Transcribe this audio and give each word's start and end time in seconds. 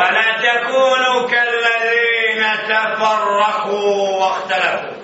ولا 0.00 0.28
تكونوا 0.40 1.28
كالذين 1.28 2.42
تفرقوا 2.68 4.16
واختلفوا. 4.20 4.96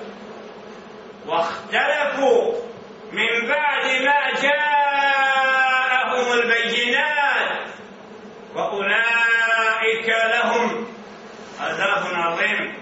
واختلفوا 1.27 2.55
من 3.13 3.49
بعد 3.49 3.85
ما 3.85 4.41
جاءهم 4.43 6.33
البينات. 6.33 7.69
وأولئك 8.55 10.09
لهم 10.09 10.89
عذاب 11.61 12.05
عظيم. 12.13 12.75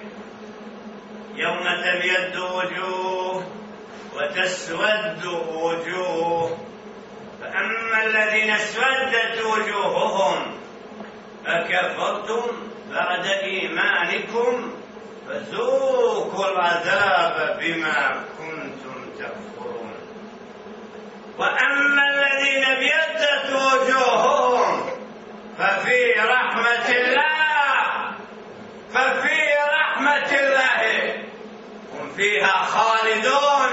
يوم 1.35 1.65
تبيد 1.85 2.37
وجوه 2.37 3.47
وتسود 4.15 5.25
وجوه. 5.55 6.59
فأما 7.41 8.05
الذين 8.05 8.51
اسودت 8.51 9.43
وجوههم 9.43 10.54
أكفرتم 11.47 12.71
بعد 12.91 13.27
إيمانكم 13.27 14.75
فذوقوا 15.29 16.51
العذاب 16.53 17.59
بما 17.61 18.25
كنتم 18.39 19.11
تكفرون. 19.19 19.95
وأما 21.39 22.03
الذين 22.15 22.65
ابيضت 22.65 23.53
وجوههم 23.53 24.91
ففي 25.59 26.13
رحمة 26.13 26.89
الله 26.89 28.15
ففي 28.95 29.41
رحمة 29.81 30.39
الله. 30.41 31.15
هم 31.95 32.13
فيها 32.17 32.49
خالدون. 32.49 33.73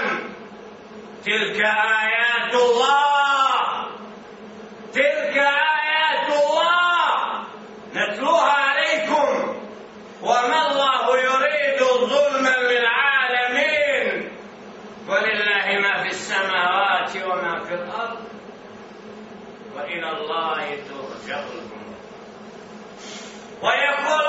تلك 1.26 1.62
آيات 1.66 2.54
الله. 2.54 3.88
تلك 4.94 5.38
آيات 5.38 5.71
في 17.72 17.78
الأرض 17.78 18.24
وإلى 19.76 20.10
الله 20.12 20.76
ترجع 20.76 21.40
الأمور. 21.40 21.96
ويقول 23.62 24.26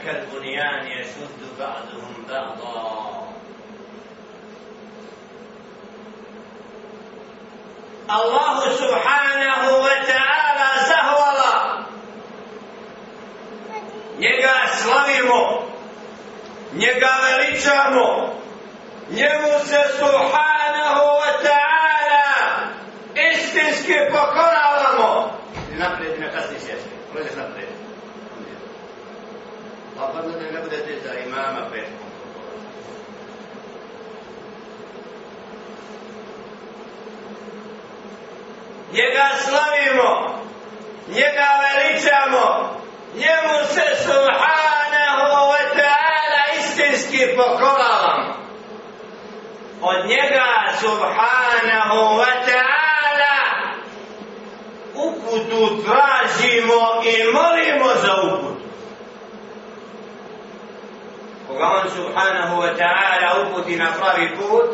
كالبنيان 0.00 0.86
يشد 0.86 1.58
بعضهم 1.58 2.24
بعضا 2.28 3.26
الله 8.10 8.70
سبحانه 8.70 9.62
وتعالى 9.76 10.68
zahvala 10.88 11.84
njega 14.18 14.54
slavimo 14.78 15.62
njega 16.74 17.10
veličamo 17.24 18.34
njemu 19.10 19.52
se 19.66 19.80
subhanahu 19.98 21.04
wa 21.22 21.32
ta'ala 21.46 22.26
istinski 23.32 23.94
pokoravamo 24.10 25.30
naprijed 25.78 26.20
na 26.20 26.28
kasni 26.28 26.58
sjesti 26.58 26.90
gledaj 27.12 27.36
naprijed 27.36 27.69
pa 29.97 30.07
pa 30.13 30.21
da 30.21 30.51
ne 30.51 30.61
budete 30.63 30.99
za 31.05 31.13
imama 31.19 31.69
petkom 31.71 32.11
njega 38.93 39.29
slavimo, 39.45 40.39
njega 41.07 41.47
veličamo, 41.63 42.75
njemu 43.15 43.57
se 43.73 44.03
subhanahu 44.03 45.51
wa 45.51 45.63
ta'ala 45.77 46.41
istinski 46.59 47.35
pokoravamo. 47.35 48.35
Od 49.81 50.05
njega 50.07 50.47
subhanahu 50.79 52.17
wa 52.19 52.33
ta'ala 52.47 53.37
uputu 54.95 55.83
tražimo 55.83 57.01
i 57.03 57.31
molimo 57.33 57.89
za 58.01 58.21
uputu. 58.21 58.60
Koga 61.51 61.83
on 61.83 61.89
subhanahu 61.89 62.63
wa 62.63 62.71
ta'ala 62.79 63.43
uputi 63.43 63.75
na 63.75 63.91
pravi 63.91 64.27
put, 64.39 64.71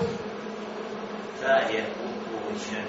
sad 1.41 1.73
je 1.73 1.85
upućen. 2.05 2.85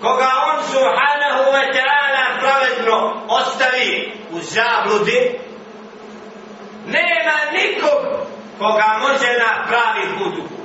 Koga 0.00 0.30
on 0.52 0.64
subhanahu 0.64 1.42
wa 1.48 1.64
ta'ala 1.72 2.24
pravedno 2.40 3.22
ostavi 3.28 4.12
u 4.30 4.38
zabludi, 4.40 5.38
nema 6.86 7.36
nikog 7.52 8.00
koga 8.58 8.98
može 9.00 9.32
na 9.38 9.64
pravi 9.68 10.18
put 10.18 10.44
uputi 10.44 10.58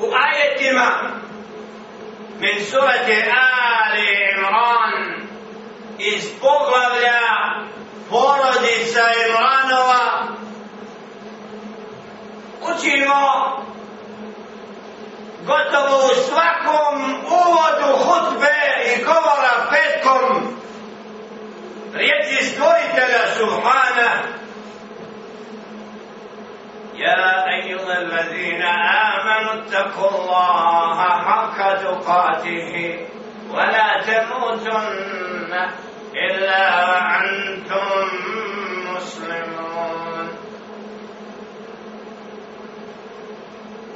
U 0.00 0.06
ajetima 0.14 0.90
min 2.40 2.64
surate 2.64 3.32
Ali 3.84 4.21
iz 6.01 6.23
poglavlja 6.41 7.21
porodica 8.09 9.03
Imranova 9.27 10.23
učimo 12.61 13.21
gotovo 15.45 15.97
u 15.97 16.15
svakom 16.27 17.15
uvodu 17.25 17.97
hutbe 18.05 18.55
i 18.85 19.03
govora 19.03 19.67
petkom 19.69 20.47
riječi 21.93 22.45
stvoritelja 22.45 23.35
Subhana 23.37 24.37
يا 26.97 27.49
أيها 27.49 27.99
الذين 27.99 28.61
آمنوا 29.13 29.53
اتقوا 29.53 30.09
الله 30.09 30.97
حق 31.27 31.57
تقاته 31.73 32.99
ولا 33.51 34.01
تموتن 34.01 35.53
إلا 36.14 36.88
وأنتم 36.88 38.08
مسلمون. 38.96 40.28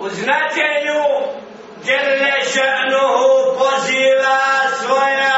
وزنات 0.00 0.54
جل 1.84 2.42
شأنه 2.54 3.12
بزيلا 3.60 4.38
سويا 4.82 5.35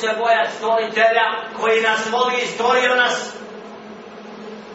se 0.00 0.08
bojati 0.18 0.52
stvoritelja 0.56 1.26
koji 1.60 1.80
nas 1.80 2.00
voli 2.12 2.36
i 2.42 2.46
stvorio 2.46 2.94
nas. 2.94 3.32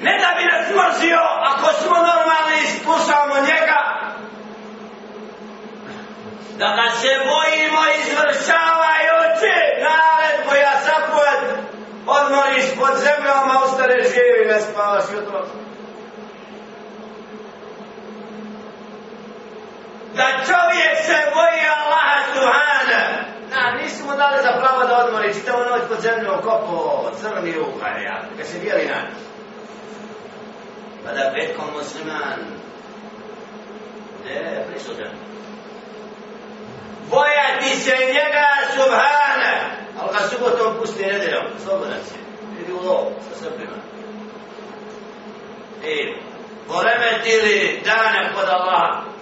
Ne 0.01 0.19
da 0.21 0.29
bi 0.37 0.45
nas 0.45 0.65
mrzio 0.79 1.21
ako 1.51 1.73
smo 1.73 1.95
normalni 1.95 2.57
i 2.63 2.67
slušamo 2.83 3.35
njega. 3.49 3.79
Da 6.57 6.67
ga 6.77 6.87
se 7.01 7.11
bojimo 7.31 7.81
izvršavajući 8.01 9.55
nared 9.85 10.37
koja 10.49 10.73
zapoved 10.87 11.41
odmoriš 12.07 12.65
pod 12.79 12.97
zemljom 12.97 13.49
a 13.51 13.63
ostane 13.63 14.03
živi 14.03 14.45
ne 14.47 14.61
spavaš 14.61 15.03
jutro 15.13 15.45
da 20.15 20.27
čovjek 20.47 20.95
se 21.05 21.17
boji 21.33 21.63
Allaha 21.77 22.19
Subhana 22.33 23.04
nisi 23.85 24.03
mu 24.03 24.15
dali 24.15 24.37
za 24.43 24.51
pravo 24.59 24.87
da 24.87 25.05
odmori, 25.05 25.33
čitavo 25.33 25.63
noć 25.63 25.81
pod 25.89 25.99
zemljom 26.01 26.41
kopo, 26.41 27.11
crni 27.21 27.51
ruhaj, 27.51 28.03
ja, 28.03 28.21
kad 28.37 28.47
se 28.47 28.59
bijeli 28.59 28.85
nač. 28.85 29.11
Pa 31.03 31.11
da 31.11 31.33
petkom 31.35 31.65
musliman, 31.77 32.39
ne, 34.25 34.65
prisutan. 34.69 35.13
Bojati 37.09 37.79
se 37.79 37.95
njega 38.15 38.47
subhana, 38.75 39.53
ali 39.99 40.09
ga 40.13 40.27
subotom 40.29 40.77
pusti 40.79 41.05
nedeljom, 41.05 41.45
slobodan 41.63 41.99
si, 42.07 42.15
idi 42.61 42.73
u 42.73 42.85
lov 42.87 43.05
sa 43.29 43.39
srbima. 43.39 43.77
I 45.83 46.13
poremetili 46.67 47.81
dane 47.85 48.33
kod 48.33 48.49
Allaha, 48.49 49.14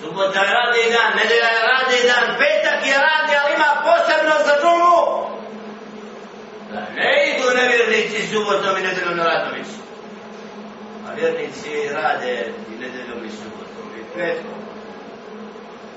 Subota 0.00 0.40
je 0.40 0.54
radni 0.54 0.84
dan, 0.94 1.10
nedelja 1.20 1.50
je 1.56 1.62
radni 1.72 2.00
dan, 2.10 2.26
petak 2.40 2.80
je 2.86 2.96
radni, 3.08 3.34
ali 3.40 3.54
ima 3.54 3.70
posebno 3.86 4.34
za 4.46 4.54
džumu. 4.60 5.00
Da 6.72 6.80
ne 6.96 7.10
idu 7.30 7.46
nevjernici 7.60 8.26
subotom 8.32 8.76
i 8.78 8.86
nedeljom 8.88 9.16
na 9.16 9.24
radnom 9.24 9.54
mjestu. 9.54 9.82
A 11.06 11.12
vjernici 11.14 11.70
rade 11.92 12.52
i 12.72 12.74
nedeljom 12.82 13.24
i 13.26 13.30
subotom 13.30 13.86
i 14.00 14.02
petkom. 14.14 14.60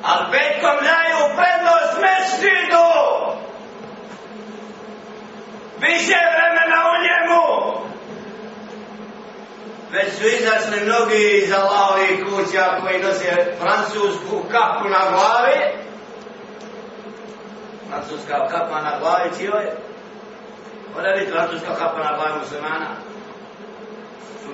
A 0.04 0.12
petkom 0.32 0.78
daju 0.90 1.20
prednost 1.38 1.94
meštidu. 2.06 2.88
Više 5.80 6.20
vremena 6.36 6.80
u 6.94 6.96
njemu. 7.06 7.44
Već 9.94 10.14
su 10.18 10.28
izašli 10.28 10.86
mnogi 10.86 11.42
iz 11.44 11.52
Allahovih 11.52 12.24
kuća 12.30 12.80
koji 12.82 13.04
nose 13.04 13.56
francusku 13.60 14.44
kapu 14.52 14.90
na 14.90 15.02
glavi. 15.12 15.60
Francuska 17.90 18.48
kapa 18.48 18.82
na 18.82 19.00
glavi 19.00 19.30
čio 19.38 19.54
je? 19.54 19.78
Ode 20.98 21.10
biti 21.20 21.32
francuska 21.32 21.76
kapa 21.76 22.04
na 22.04 22.18
glavi 22.18 22.40
muslimana? 22.40 22.88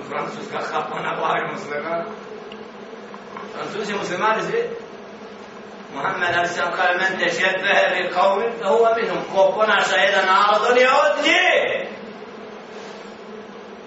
Francuska 0.08 0.58
kapa 0.72 1.00
na 1.00 1.16
glavi 1.16 1.52
muslimana? 1.52 2.04
Francuzi 3.54 3.94
muslimani 3.94 4.42
svi? 4.42 4.62
Muhammed 5.94 6.34
Ali 6.38 6.48
sam 6.48 6.72
kaže, 6.76 6.98
men 6.98 7.18
te 7.18 7.30
šebehe 7.34 7.84
bi 7.94 8.14
kaumi, 8.14 8.44
da 8.62 8.68
huva 8.68 8.94
minum, 8.96 9.18
ko 9.32 9.52
ponaša 9.56 9.96
jedan 9.96 10.26
narod, 10.26 10.62
on 10.70 10.78
je 10.78 10.88
od 10.88 11.24
njih. 11.24 11.88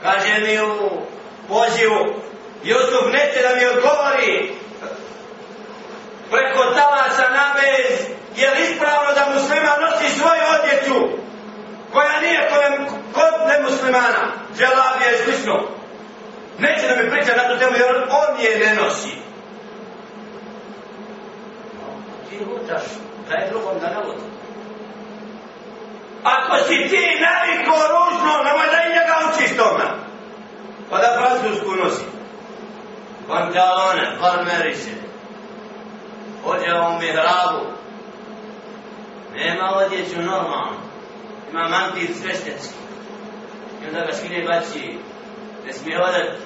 Kaže 0.01 0.39
mi 0.39 0.59
u 0.61 1.12
pozivu. 1.47 1.99
Jusuf 2.63 3.05
neće 3.11 3.39
da 3.47 3.55
mi 3.55 3.65
odgovori. 3.65 4.51
Preko 6.31 6.63
talasa 6.75 7.25
nabez 7.39 7.89
je 8.35 8.49
li 8.51 8.61
ispravno 8.63 9.11
da 9.15 9.33
muslima 9.33 9.73
nosi 9.81 10.17
svoju 10.19 10.43
odjeću 10.57 10.99
koja 11.93 12.21
nije 12.21 12.49
kod 13.13 13.33
nemuslimana? 13.47 14.23
Dželabija 14.57 15.11
i 15.11 15.23
slično. 15.23 15.55
Neće 16.59 16.87
da 16.87 16.95
mi 16.95 17.09
priča 17.09 17.31
na 17.35 17.49
tu 17.49 17.59
temu 17.59 17.77
jer 17.77 17.95
on 17.95 18.41
je 18.41 18.59
ne 18.59 18.73
nosi. 18.83 19.15
Ti 22.29 22.45
lutaš 22.45 22.83
daj 23.29 23.49
drugom 23.49 23.79
da 23.79 23.87
ne 23.87 23.95
ako 26.23 26.57
si 26.67 26.89
ti 26.89 27.03
naviko 27.27 27.75
ružno 27.93 28.43
nemoj 28.43 28.67
da 28.71 28.79
i 28.83 28.93
njega 28.93 29.15
učiš 29.29 29.57
tome 29.57 30.12
pa 30.93 30.99
da 30.99 31.17
francusku 31.17 31.75
nosi. 31.83 32.05
Pantalone, 33.27 34.17
farmeriše. 34.19 34.93
Hođe 36.43 36.73
u 36.73 36.99
mihrabu. 36.99 37.65
Nema 39.35 39.71
odjeću 39.75 40.21
normalno. 40.21 40.77
Ima 41.51 41.67
mantir 41.67 42.09
sveštenski. 42.21 42.75
I 43.83 43.87
onda 43.87 44.05
ga 44.05 44.13
skine 44.13 44.43
baci. 44.43 44.97
Ne 45.65 45.73
smije 45.73 46.03
odati. 46.03 46.41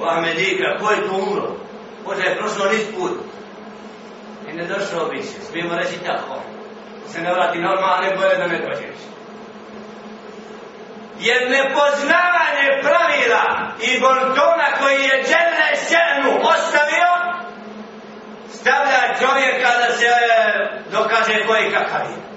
u 0.00 0.04
Ahmedika. 0.04 0.78
Ko 0.80 0.90
je 0.90 1.08
tu 1.08 1.14
umro? 1.14 1.56
Hođe 2.04 2.22
je 2.22 2.38
prošlo 2.38 2.64
niz 2.72 2.86
put. 2.98 3.12
I 4.48 4.52
ne 4.52 4.64
došao 4.64 5.08
više. 5.08 5.40
Smijemo 5.50 5.74
reći 5.74 5.98
tako. 6.06 6.42
Se 7.08 7.20
ne 7.20 7.34
vrati 7.34 7.58
normalno, 7.58 8.02
ne 8.02 8.16
boje 8.16 8.36
da 8.36 8.46
ne 8.46 8.58
dođe 8.58 8.86
više 8.86 9.17
jer 11.18 11.50
nepoznavanje 11.50 12.82
pravila 12.82 13.72
i 13.80 14.00
bontona 14.00 14.68
koji 14.80 15.02
je 15.02 15.24
džene 15.24 15.70
šenu 15.88 16.40
ostavio 16.42 17.08
stavlja 18.52 19.18
čovjeka 19.20 19.68
da 19.78 19.96
se 19.96 20.06
e, 20.06 20.68
dokaže 20.92 21.46
koji 21.46 21.72
kakav 21.72 22.00
je. 22.10 22.28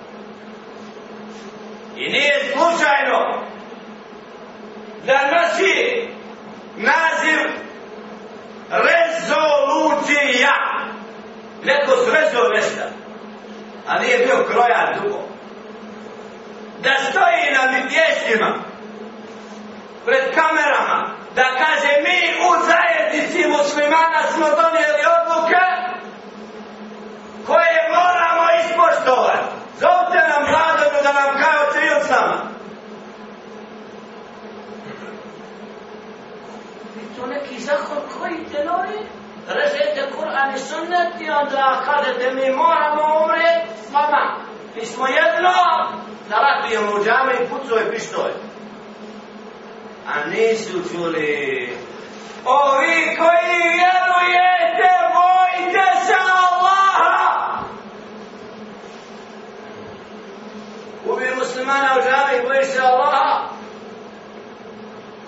I 1.96 2.12
nije 2.12 2.52
slučajno 2.52 3.44
da 5.06 5.20
nosi 5.32 6.08
naziv 6.76 7.40
rezolucija. 8.72 10.52
Neko 11.64 11.92
srezo 12.06 12.48
nešto, 12.56 12.84
a 13.88 14.00
nije 14.00 14.18
bio 14.18 14.46
krojan 14.52 15.00
dugo. 15.02 15.24
Da 16.84 16.92
stoji 17.10 17.52
na 17.54 17.72
mjestima, 17.72 18.71
pred 20.05 20.24
kamerama 20.36 21.00
da 21.36 21.43
kaže 21.43 21.91
mi 22.05 22.20
u 22.48 22.51
zajednici 22.70 23.48
muslimana 23.48 24.22
smo 24.34 24.46
donijeli 24.46 25.03
odluke 25.17 25.63
koje 27.48 27.77
moramo 27.98 28.46
ispoštovati. 28.62 29.48
Zovite 29.79 30.22
nam 30.31 30.43
vladovu 30.51 30.98
da 31.03 31.12
nam 31.13 31.31
kao 31.43 31.62
cilj 31.74 32.08
sama. 32.08 32.38
I 37.01 37.20
to 37.20 37.27
neki 37.27 37.60
zahod 37.60 38.03
koji 38.17 38.46
te 38.51 38.63
novi? 38.65 39.00
Režete 39.48 40.12
Kur'an 40.15 40.55
i 40.55 40.60
sunnet 40.60 41.22
i 41.22 41.29
onda 41.29 41.81
kažete 41.86 42.31
mi 42.34 42.51
moramo 42.51 43.03
umret, 43.24 43.63
pa 43.93 44.08
Mi 44.75 44.86
smo 44.86 45.08
jedno 45.08 45.53
da 46.29 46.36
ratujemo 46.36 46.91
u 46.91 47.03
džame 47.03 47.34
i 47.34 47.50
pucove 47.50 47.91
pištoje. 47.91 48.34
A 50.08 50.29
nisu 50.29 50.89
čuli 50.89 51.77
Ovi 52.46 53.17
koji 53.17 53.62
vjerujete, 53.77 54.89
bojite 55.13 56.05
se 56.05 56.13
Allaha! 56.13 57.63
Ubi 61.05 61.36
muslimana 61.36 61.96
u 61.98 62.01
džami, 62.01 62.48
bojiš 62.48 62.67
se 62.67 62.81
Allaha? 62.81 63.50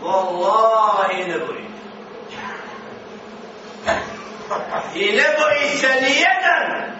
Wallahi 0.03 1.27
ne 1.27 1.37
boji. 1.39 1.67
I 4.95 5.11
ne 5.11 5.23
boji 5.39 5.77
se 5.77 5.87
ni 5.87 6.15
jedan 6.19 6.93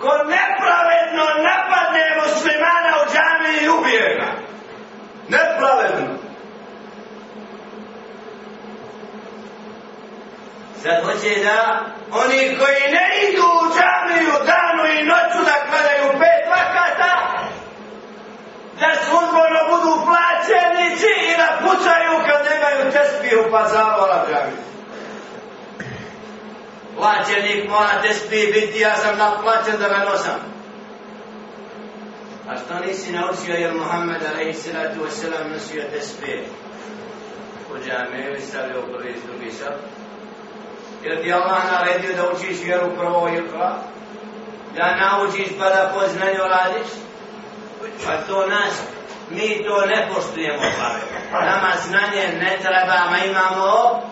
ko 0.00 0.08
nepravedno 0.08 1.24
napadne 1.48 2.04
muslimana 2.22 2.92
u 3.02 3.12
džami 3.12 3.64
i 3.64 3.68
ubije 3.68 4.16
ga. 4.18 4.32
Nepravedno. 5.28 6.31
Sad 10.82 11.04
hoće 11.04 11.42
da 11.44 11.84
oni 12.12 12.56
koji 12.58 12.92
ne 12.96 13.06
idu 13.28 13.46
u 13.60 13.64
džamiju 13.74 14.32
danu 14.52 14.84
i 14.94 15.04
noću 15.10 15.40
da 15.48 15.56
kladaju 15.68 16.18
pet 16.20 16.42
vakata, 16.54 17.12
da 18.80 18.90
sudbono 19.06 19.60
budu 19.70 19.92
plaćenici 20.06 21.10
i 21.28 21.36
da 21.40 21.48
pucaju 21.62 22.14
kad 22.26 22.40
nemaju 22.50 22.92
tespiju 22.92 23.40
pa 23.50 23.68
zavola 23.68 24.26
džamiju. 24.28 24.62
Plaćenik 26.96 27.70
mora 27.70 28.02
tespiji 28.02 28.52
biti, 28.52 28.80
ja 28.80 28.96
sam 28.96 29.18
naplaćen 29.18 29.76
da 29.80 29.88
ga 29.88 30.04
nosam. 30.10 30.40
A 32.48 32.56
što 32.58 32.86
nisi 32.86 33.12
naučio 33.12 33.54
jer 33.54 33.74
Muhammed 33.74 34.22
alaihi 34.32 34.54
salatu 34.54 35.00
wasalam 35.04 35.52
nosio 35.52 35.82
tespije? 35.92 36.44
U 37.72 37.74
džamiju 37.84 38.34
i 38.36 38.40
stavio 38.40 38.82
prvi 38.82 39.10
iz 39.12 39.22
drugi 39.26 39.50
sabu. 39.50 40.01
Jer 41.02 41.22
ti 41.22 41.32
Allah 41.32 41.62
naredio 41.72 42.16
da 42.16 42.30
učiš 42.30 42.64
vjeru 42.64 42.96
prvo 42.98 43.28
i 43.28 43.38
ikra, 43.38 43.76
da 44.76 44.96
naučiš 44.96 45.48
pa 45.58 45.64
da 45.64 45.92
poznanju 45.94 46.42
radiš, 46.48 46.90
pa 48.06 48.16
to 48.16 48.46
nas, 48.46 48.82
mi 49.30 49.64
to 49.64 49.86
ne 49.86 50.08
poštujemo. 50.14 50.62
Pa. 51.32 51.40
Nama 51.40 51.72
znanje 51.86 52.28
ne 52.40 52.58
treba, 52.62 53.10
ma 53.10 53.18
imamo 53.24 54.02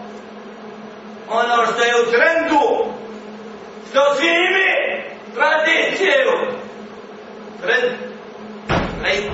ono 1.28 1.66
što 1.66 1.82
je 1.84 1.94
u 2.02 2.10
trendu, 2.10 2.92
što 3.90 4.14
svi 4.14 4.26
imi 4.26 5.04
tradiciju, 5.34 6.60
Pred, 7.62 7.92
pred, 9.00 9.24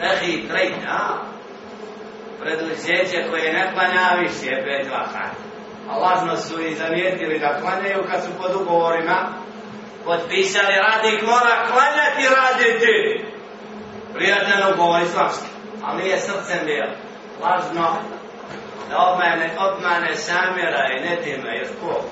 ehi, 0.00 0.48
pred, 0.48 0.72
a? 0.88 1.18
Preduzeće 2.40 3.30
koje 3.30 3.52
ne 3.52 3.72
klanja 3.74 4.20
više, 4.20 4.50
pet 4.64 4.90
vakata 4.90 5.45
a 5.88 5.96
lažno 5.98 6.36
su 6.36 6.60
i 6.60 6.74
zamijetili 6.74 7.38
da 7.38 7.60
klanjaju 7.60 8.04
kad 8.10 8.22
su 8.24 8.30
pod 8.40 8.54
ugovorima. 8.54 9.28
Potpisali 10.04 10.74
radnik 10.86 11.22
mora 11.22 11.66
klanjati 11.70 12.34
raditi. 12.36 13.24
Prijatelj 14.14 14.72
ugovor 14.74 15.02
islamski 15.02 15.46
ali 15.86 16.02
nije 16.02 16.18
srcem 16.18 16.58
bio 16.64 16.84
lažno 17.42 17.96
da 18.90 18.96
obmane, 18.98 19.50
obmane 19.58 20.16
samira 20.16 20.82
i 20.96 21.00
ne 21.00 21.16
time 21.16 21.50
jer 21.56 21.68
ko? 21.80 22.04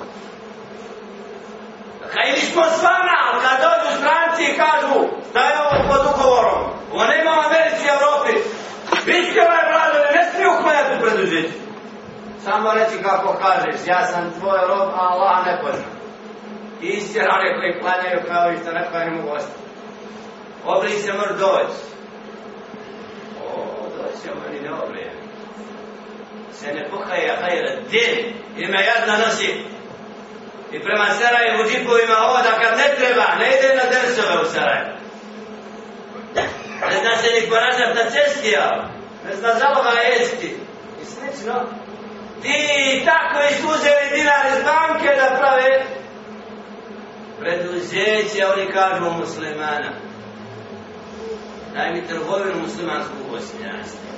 Kaj 2.12 2.32
mi 2.32 2.40
smo 2.40 2.62
s 2.62 2.82
vama, 2.82 3.14
ali 3.26 3.42
kad 3.44 3.56
dođu 3.64 3.96
stranci 3.98 4.42
i 4.44 4.56
kažu 4.56 5.00
da 5.34 5.40
je 5.40 5.60
ovo 5.60 5.88
pod 5.88 6.02
ugovorom, 6.14 6.62
ovo 6.92 7.04
nema 7.04 7.30
u 7.30 7.44
Americi 7.48 7.82
i 7.86 7.94
Evropi, 7.96 8.32
vi 9.06 9.30
ste 9.30 9.40
ovaj 9.42 9.64
vladovi, 9.70 10.14
ne 10.16 10.30
smiju 10.30 10.50
klanjati 10.62 11.00
predužiti. 11.02 11.63
Samo 12.44 12.72
reći 12.72 13.02
kako 13.02 13.32
kažeš, 13.32 13.86
ja 13.86 14.06
sam 14.06 14.32
tvoj 14.40 14.58
rob, 14.68 14.88
a 14.94 15.08
Allah 15.12 15.46
ne 15.46 15.60
pozna. 15.62 15.90
I 16.82 16.86
istjera 16.86 17.40
koji 17.60 17.80
klanjaju 17.80 18.20
kao 18.28 18.52
i 18.52 18.56
što 18.56 18.72
ne 18.72 18.86
klanjaju 18.90 19.16
mogu 19.16 19.34
ostati. 19.36 19.58
Obri 20.64 20.90
se 20.90 21.12
mr 21.12 21.38
doći. 21.38 21.80
O, 23.44 23.48
doći 23.96 24.22
će 24.22 24.28
meni 24.34 24.60
ne 24.60 24.72
obrije. 24.72 25.12
Se 26.52 26.66
ne 26.66 26.88
pokaja 26.90 27.34
hajra 27.40 27.70
din, 27.90 28.34
ima 28.56 28.80
jadna 28.80 29.26
nosi. 29.26 29.64
I 30.72 30.80
prema 30.82 31.06
Sarajevu 31.10 31.64
džipovima 31.68 32.16
oda 32.38 32.52
kad 32.62 32.78
ne 32.78 32.88
treba, 32.98 33.24
ne 33.38 33.48
ide 33.56 33.68
na 33.76 33.84
dersove 33.90 34.42
u 34.42 34.44
Sarajevu. 34.44 34.94
Ne 36.90 36.96
zna 37.00 37.16
se 37.16 37.28
ni 37.34 37.48
ponašat 37.48 37.94
na 37.94 38.10
cesti, 38.10 38.50
ja. 38.50 38.88
Ne 39.26 39.36
zna 39.36 39.54
zaloga 39.54 39.90
jesti. 39.90 40.56
I 41.02 41.04
slično 41.04 41.54
ti 42.42 43.02
tako 43.04 43.38
izuzeli 43.52 44.06
dinar 44.14 44.44
iz 44.46 44.64
banke 44.64 45.08
da 45.20 45.36
prave 45.38 45.84
preduzeće, 47.40 48.46
oni 48.46 48.72
kažu 48.72 49.10
muslimana. 49.20 49.90
Daj 51.74 51.92
mi 51.92 52.06
trgovinu 52.06 52.60
muslimansku 52.60 53.14
u 53.24 53.30
Bosnjanstvu. 53.32 54.08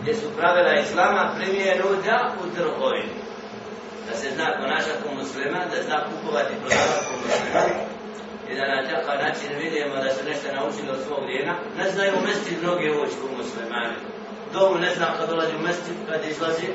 Gdje 0.00 0.14
su 0.14 0.36
pravila 0.36 0.74
islama 0.74 1.34
primjer 1.38 1.76
da 2.06 2.18
u 2.42 2.56
trgovini. 2.56 3.14
Da 4.08 4.16
se 4.16 4.30
zna 4.34 4.46
ponašati 4.60 5.02
u 5.08 5.14
muslima, 5.18 5.60
da 5.72 5.82
zna 5.82 5.96
kupovati 6.08 6.52
i 6.54 6.60
prodavati 6.60 7.06
u 7.14 7.18
muslima. 7.22 7.60
I 8.50 8.52
da 8.58 8.64
na 8.74 8.80
takav 8.90 9.16
način 9.24 9.50
vidimo 9.62 9.96
da 10.04 10.10
su 10.14 10.20
nešto 10.30 10.46
naučili 10.56 10.90
od 10.90 11.00
svog 11.06 11.22
djena. 11.26 11.54
Ne 11.78 11.90
znaju 11.90 12.12
umesti 12.20 12.60
mnoge 12.62 12.86
uočku 12.90 13.26
muslimani. 13.38 13.96
Domu 14.52 14.78
ne 14.78 14.90
zna 14.94 15.06
kad 15.18 15.28
dolazi 15.30 15.54
u 15.56 15.64
mesti, 15.66 15.90
kad 16.08 16.20
izlazi, 16.24 16.66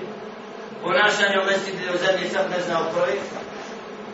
ponašanje 0.84 1.40
u 1.42 1.46
mestiti 1.46 1.90
u 1.96 1.98
zadnji 1.98 2.30
sat 2.30 2.50
ne 2.50 2.60
znao 2.64 2.84
koji, 2.94 3.18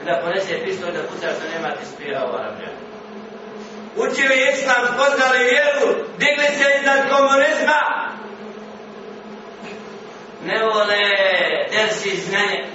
da 0.06 0.22
ponese 0.24 0.66
pistol 0.66 0.92
da 0.92 1.04
puca 1.04 1.28
što 1.36 1.46
nema 1.54 1.70
ti 1.76 1.86
spira 1.86 2.26
u 2.26 2.36
Arabija. 2.36 2.70
Učili 3.96 4.36
islam, 4.54 4.84
poznali 4.98 5.44
vjeru, 5.44 5.88
digli 6.18 6.46
se 6.58 6.66
iznad 6.80 7.00
komunizma, 7.10 7.82
ne 10.46 10.64
vole 10.64 10.98
dersi 11.72 12.22
znanje. 12.22 12.66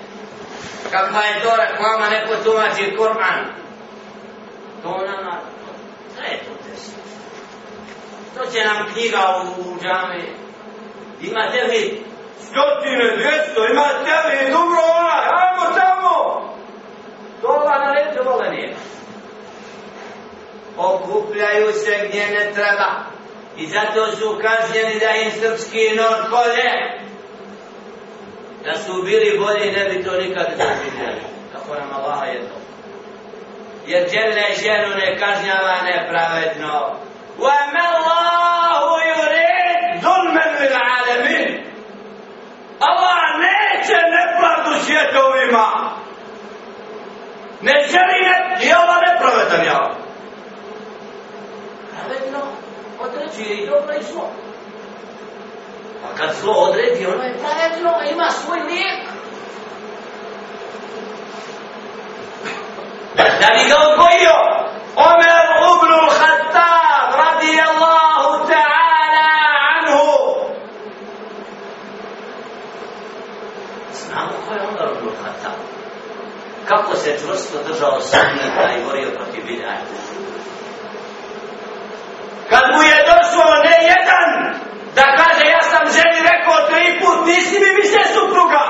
Kakva 0.91 1.21
je 1.21 1.41
to 1.43 1.57
reklama, 1.57 2.09
neko 2.09 2.45
tumači 2.45 2.97
Kur'an. 2.97 3.45
To 4.83 5.07
nama, 5.07 5.41
šta 6.13 6.25
je 6.25 6.39
to 6.39 6.69
dersi? 6.69 6.93
To 8.37 8.51
će 8.53 8.65
nam 8.65 8.93
knjiga 8.93 9.19
u, 9.43 9.61
u 9.61 9.79
džami. 9.83 10.23
Ima 11.23 11.51
tevhid, 11.53 12.12
stotine, 12.51 13.16
dvjesto, 13.18 13.66
ima 13.72 13.88
tebi, 14.06 14.51
dobro 14.51 14.82
onaj, 15.00 15.25
ajmo 15.42 15.66
tamo! 15.80 16.18
To 17.42 17.48
ova 17.48 17.77
na 17.80 17.94
redu 17.94 18.30
vole 18.30 18.50
nije. 18.50 18.75
Okupljaju 20.77 21.72
se 21.74 22.08
gdje 22.08 22.27
ne 22.27 22.51
treba. 22.54 22.89
I 23.58 23.68
zato 23.68 24.12
su 24.12 24.39
kažnjeni 24.42 25.00
da 25.00 25.10
im 25.10 25.32
srpski 25.32 25.96
nord 25.96 26.30
kolje. 26.30 26.72
Da 28.66 28.74
su 28.75 29.04
bili 29.04 29.39
bolji, 29.39 29.72
ne 29.72 29.89
bi 29.89 30.04
to 30.04 30.12
nikad 30.12 30.48
zavidjeli. 30.58 31.22
Kako 31.54 31.80
nam 31.80 31.89
Allah 31.94 32.27
je 32.34 32.39
to. 32.39 32.56
Jer 33.88 34.10
dželle 34.10 34.56
ženu 34.62 34.96
ne 34.96 35.18
kažnjava 35.18 35.75
nepravedno. 35.84 36.96
وَمَا 37.39 37.86
اللَّهُ 37.96 39.00
Allah 42.91 43.23
neće 43.47 43.97
nepravdu 44.19 44.85
svjetovima. 44.85 45.67
Ne 47.61 47.73
želi 47.93 48.19
ne, 48.29 48.67
i 48.67 48.73
Allah 48.73 48.97
nepravedan 49.09 49.67
ja. 49.67 49.91
Pravedno 51.91 52.41
određuje 53.01 53.57
i 53.57 53.67
dobro 53.67 53.95
i 54.01 54.03
zlo. 54.03 54.29
A 56.05 56.17
kad 56.17 56.35
zlo 56.35 56.53
odredi, 56.53 57.07
ono 57.07 57.23
je 57.23 57.39
pravedno, 57.39 57.93
ima 58.12 58.31
svoj 58.31 58.61
lijek. 58.61 59.01
Da 63.17 63.49
bi 63.55 63.69
ga 63.69 63.77
odgojio, 63.89 64.37
Omer 64.97 65.45
ubnul 65.73 66.09
Khattab 66.11 67.09
radijallahu 67.25 68.47
ta'ala 68.49 68.83
znamo 74.12 74.33
ko 74.49 74.55
je 74.55 74.61
onda 74.69 74.85
Ibn 74.99 75.09
Khattab. 75.23 75.59
Kako 76.69 76.97
se 76.97 77.19
čvrsto 77.21 77.59
držao 77.69 78.00
sunneta 78.00 78.65
i 78.77 78.85
borio 78.85 79.11
protiv 79.19 79.43
bidajta. 79.47 79.97
Kad 82.50 82.65
mu 82.75 82.83
je 82.83 82.97
došlo 83.13 83.45
ne 83.69 83.77
jedan 83.93 84.29
da 84.95 85.05
kaže 85.21 85.45
ja 85.57 85.63
sam 85.73 85.85
ženi 85.97 86.19
rekao 86.31 86.67
tri 86.69 87.00
put 87.00 87.27
nisi 87.27 87.57
mi 87.63 87.71
više 87.83 88.00
supruga. 88.15 88.65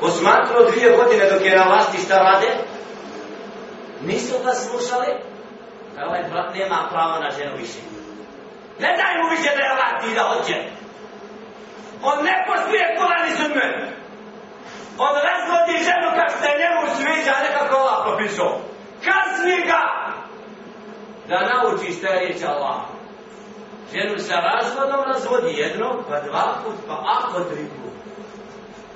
posmatrao 0.00 0.70
dvije 0.70 0.96
godine 0.96 1.30
dok 1.30 1.44
je 1.44 1.56
na 1.56 1.64
vlasti 1.64 1.98
šta 2.04 2.18
rade, 2.18 2.50
nisu 4.00 4.34
ga 4.44 4.52
slušali, 4.78 5.10
da 5.94 6.06
ovaj 6.06 6.22
brat 6.30 6.54
nema 6.54 6.78
pravo 6.90 7.14
na 7.24 7.30
ženu 7.30 7.56
više. 7.56 7.80
Ne 8.80 8.90
daj 9.00 9.14
mu 9.18 9.30
više 9.30 9.50
da 9.56 9.62
je 9.64 9.74
vrati 9.74 10.14
da 10.14 10.22
hoće. 10.30 10.56
On 12.02 12.24
ne 12.24 12.34
pospije 12.46 12.96
kola 12.98 13.16
ni 13.24 13.30
sunme. 13.36 13.66
On 14.98 15.14
razvodi 15.28 15.84
ženu 15.88 16.08
kak 16.18 16.30
se 16.30 16.50
njemu 16.60 16.82
sviđa, 16.96 17.34
nekako 17.46 17.74
Allah 17.76 17.98
propisao. 18.06 18.60
Kazni 19.04 19.56
ga! 19.66 19.82
Da 21.28 21.38
nauči 21.40 21.92
šta 21.92 22.08
je 22.08 22.20
riječ 22.20 22.42
Allah. 22.42 22.76
Ženu 23.92 24.18
sa 24.18 24.34
razvodom 24.34 25.04
razvodi 25.06 25.52
jedno, 25.56 26.02
pa 26.08 26.20
dva 26.20 26.54
put, 26.64 26.74
pa 26.88 26.94
ako 27.16 27.40
tri 27.40 27.64
put. 27.64 27.92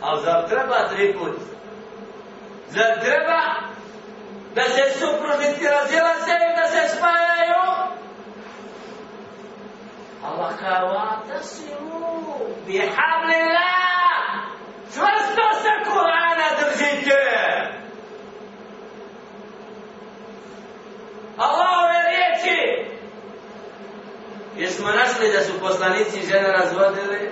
Ali 0.00 0.22
zar 0.22 0.48
treba 0.48 0.88
tri 0.88 1.14
put? 1.18 1.36
Zar 2.68 3.00
treba 3.00 3.67
da 4.58 4.64
se 4.64 4.98
supružnici 4.98 5.64
razilaze 5.76 6.36
i 6.50 6.56
da 6.60 6.66
se 6.68 6.96
spajaju? 6.96 7.64
Allah 10.24 10.58
kao, 10.58 10.88
a 10.88 11.16
da 11.28 11.42
si 11.42 11.70
mu, 11.80 12.34
bihamlila, 12.66 13.72
čvrsto 14.92 15.44
se 15.62 15.72
Kur'ana 15.90 16.48
držite. 16.60 17.20
Allahove 21.36 21.98
riječi. 22.08 22.90
Jesmo 24.56 24.86
našli 24.90 25.32
da 25.32 25.40
su 25.40 25.60
poslanici 25.60 26.26
žene 26.26 26.48
razvodili? 26.52 27.30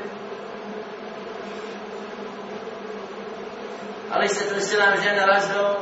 Ali 4.13 4.29
se 4.29 4.55
to 4.55 4.61
se 4.61 4.79
nam 4.79 4.95
žena 5.03 5.25
razveo, 5.25 5.77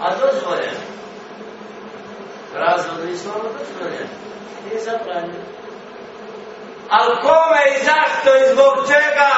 a 0.00 0.10
dozvoljen. 0.10 0.76
Razvod 2.54 3.08
mi 3.08 3.16
smo 3.16 3.32
dozvoljen. 3.32 4.08
Nije 4.64 4.80
zabranjeno. 4.80 5.44
Ali 6.88 7.16
kome 7.22 7.60
i 7.70 7.84
zašto 7.84 8.36
i 8.36 8.52
zbog 8.52 8.86
čega? 8.86 9.30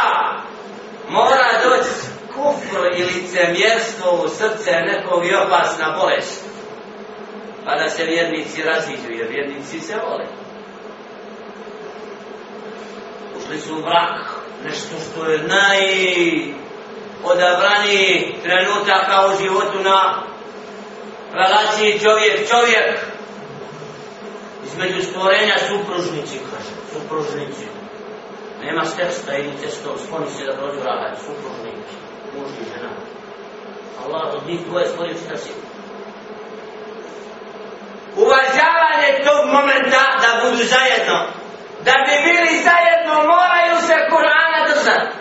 Mora 1.09 1.49
doći 1.65 1.91
kufr 2.35 2.87
i 2.97 3.05
licemjerstvo 3.05 4.11
u 4.25 4.29
srce 4.29 4.71
nekog 4.71 5.27
i 5.27 5.35
opasna 5.35 5.97
bolest. 6.01 6.45
Pa 7.65 7.75
da 7.75 7.89
se 7.89 8.05
vjernici 8.05 8.63
raziđu, 8.63 9.11
jer 9.11 9.29
vjernici 9.29 9.81
se 9.81 9.95
vole. 9.95 10.25
Ušli 13.37 13.59
su 13.59 13.79
u 13.79 13.83
brak, 13.83 14.31
nešto 14.65 14.97
što 14.97 15.31
je 15.31 15.39
naj 15.39 15.81
odabrani 17.25 18.35
trenutaka 18.43 19.27
u 19.27 19.43
životu 19.43 19.79
na 19.79 20.23
relaciji 21.35 22.01
čovjek 22.01 22.49
čovjek. 22.51 22.89
Između 24.67 25.03
stvorenja 25.03 25.57
supružnici 25.69 26.39
kaže 26.51 26.73
supružnici. 26.93 27.67
Nema 28.63 28.85
stepsta 28.85 29.37
ili 29.37 29.53
testo 29.63 29.99
sponi 29.99 30.27
se 30.31 30.45
da 30.45 30.53
prođu 30.53 30.81
rahat 30.85 31.19
supružnici 31.19 31.95
muž 32.35 32.51
i 32.61 32.65
žena. 32.73 32.91
Allah 34.05 34.35
od 34.35 34.47
njih 34.47 34.61
dvoje 34.67 34.87
stvorio 34.87 35.17
šta 35.27 35.37
si. 35.37 35.53
Uvažavanje 38.17 39.11
tog 39.27 39.43
momenta 39.47 40.03
da 40.23 40.31
budu 40.45 40.63
zajedno. 40.65 41.19
Da 41.87 41.93
bi 42.07 42.15
bili 42.27 42.63
zajedno 42.69 43.15
moraju 43.33 43.77
se 43.87 43.95
Kur'ana 44.13 44.61
držati. 44.69 45.17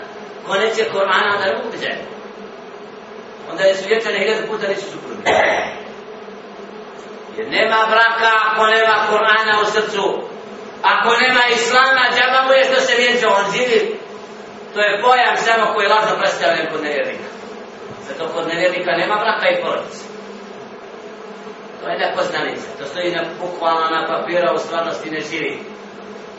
Ko 0.47 0.53
neće 0.53 0.83
Kur'ana 0.93 1.37
da 1.39 1.45
ne 1.45 1.63
bude 1.63 1.77
zajedno 1.77 2.11
onda 3.51 3.63
je 3.63 3.75
su 3.75 3.83
hiljadu 4.17 4.47
puta 4.47 4.67
neće 4.67 4.81
supružnici 4.81 5.31
Jer 7.41 7.49
nema 7.51 7.79
braka 7.93 8.31
ako 8.47 8.65
nema 8.65 8.95
Kur'ana 9.09 9.53
u 9.61 9.65
srcu. 9.65 10.05
Ako 10.83 11.09
nema 11.21 11.43
Islama, 11.53 12.03
džaba 12.15 12.47
mu 12.47 12.53
je 12.53 12.63
što 12.65 12.81
se 12.81 12.93
vjenče, 12.97 13.27
on 13.27 13.45
živi. 13.55 13.99
To 14.73 14.79
je 14.81 15.01
pojam 15.01 15.37
samo 15.37 15.73
koji 15.73 15.85
je 15.85 15.93
lažno 15.93 16.17
predstavljen 16.19 16.67
kod 16.71 16.83
nevjernika. 16.83 17.29
Zato 18.07 18.33
kod 18.33 18.47
nevjernika 18.47 18.91
nema 18.91 19.15
braka 19.15 19.49
i 19.49 19.61
porodice. 19.61 20.03
To 21.79 21.89
je 21.89 21.97
nepoznanica. 21.97 22.67
To 22.79 22.85
stoji 22.85 23.11
na, 23.11 23.23
bukvalno 23.39 23.87
na 23.95 24.07
papira, 24.07 24.53
u 24.53 24.57
stvarnosti 24.57 25.11
ne 25.11 25.21
živi. 25.31 25.59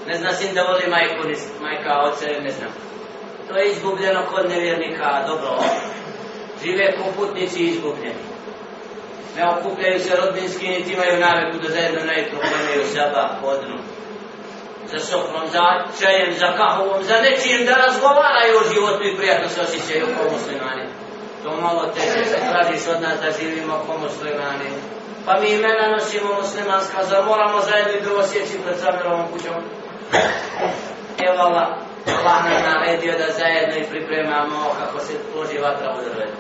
Ne 0.07 0.15
zna 0.19 0.33
sin 0.33 0.55
da 0.55 0.63
voli 0.63 0.87
majku, 0.91 1.29
ni 1.29 1.37
majka, 1.61 2.01
oce, 2.09 2.27
ne 2.41 2.51
znam. 2.51 2.71
To 3.49 3.57
je 3.59 3.71
izgubljeno 3.71 4.21
kod 4.31 4.51
nevjernika, 4.51 5.25
dobro. 5.27 5.51
Žive 6.63 6.93
ko 6.97 7.05
putnici 7.17 7.61
izgubljeni 7.63 8.32
ne 9.37 9.43
okupljaju 9.55 10.01
se 10.01 10.17
rodbinski, 10.17 10.69
niti 10.69 10.93
imaju 10.93 11.21
naviku 11.21 11.59
da 11.63 11.69
zajedno 11.69 12.01
najutro 12.05 12.39
klanjaju 12.41 12.85
saba 12.95 13.25
podnu. 13.43 13.77
Za 14.93 14.99
sokrom, 14.99 15.45
za 15.53 15.65
čajem, 16.01 16.33
za 16.43 16.49
kahovom, 16.57 17.05
za 17.05 17.17
nečijem 17.27 17.67
da 17.67 17.75
razgovaraju 17.87 18.55
o 18.57 18.69
životu 18.73 19.03
i 19.05 19.17
prijatno 19.17 19.49
se 19.49 19.61
osjećaju 19.61 20.07
kao 20.15 20.27
muslimani. 20.37 20.87
To 21.43 21.51
malo 21.61 21.83
teže 21.95 22.25
se 22.25 22.39
tražiš 22.51 22.83
od 22.95 23.03
nas 23.03 23.17
da 23.21 23.39
živimo 23.39 23.75
kao 23.87 23.99
muslimani. 23.99 24.69
Pa 25.27 25.41
mi 25.41 25.49
imena 25.51 25.85
nosimo 25.97 26.35
muslimanska, 26.43 27.05
zar 27.05 27.25
moramo 27.25 27.61
zajedno 27.61 27.93
i 27.93 28.03
drugo 28.03 28.23
sjeći 28.23 28.63
pred 28.65 28.77
Samirovom 28.79 29.27
kućom? 29.33 29.55
Evo 31.27 31.39
Allah, 31.49 31.69
Allah 32.19 32.39
nam 32.45 32.63
naredio 32.73 33.13
da 33.19 33.33
zajedno 33.39 33.77
i 33.77 33.91
pripremamo 33.91 34.61
kako 34.81 34.99
se 35.07 35.13
loži 35.37 35.59
vatra 35.59 35.95
u 35.99 36.05
drvetu. 36.05 36.39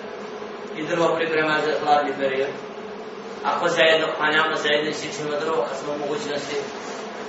I 0.76 0.87
drvo 0.87 1.16
priprema 1.16 1.57
za 1.66 1.72
hladni 1.83 2.12
period 2.20 2.48
ako 3.44 3.68
zajedno 3.68 4.07
klanjamo, 4.16 4.57
zajedno 4.57 4.92
sjećamo 4.92 5.40
drvo, 5.40 5.66
kad 5.68 5.76
smo 5.78 5.92
u 5.92 5.98
mogućnosti. 5.98 6.57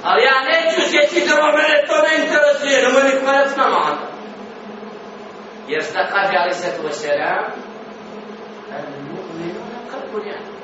Ali 0.04 0.24
ja 0.30 0.36
neću 0.52 0.82
sjeći 0.92 1.28
drvo, 1.28 1.48
mene 1.58 1.76
to 1.88 1.96
ne 2.06 2.12
interesuje, 2.24 2.84
ne 2.84 2.90
moj 2.94 3.04
nikmanac 3.04 3.56
nama 3.58 3.78
onda. 3.90 4.08
Jer 5.68 5.84
šta 5.84 6.08
kaže 6.14 6.34
Ali 6.38 6.54
se 6.54 6.68
Vašera? 6.84 6.92
sera? 6.92 7.64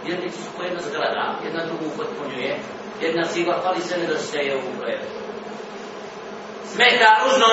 Jednici 0.05 0.37
su 0.43 0.49
ko 0.57 0.63
jedna 0.63 0.81
zgrada, 0.81 1.35
jedna 1.45 1.65
drugu 1.65 1.85
upotpunjuje, 1.93 2.59
jedna 3.01 3.25
sigla 3.25 3.61
fali 3.63 3.81
se 3.81 3.97
nedostaje 3.97 4.55
u 4.55 4.77
brojevu. 4.77 5.03
Smeta 6.65 7.09
ružno, 7.23 7.47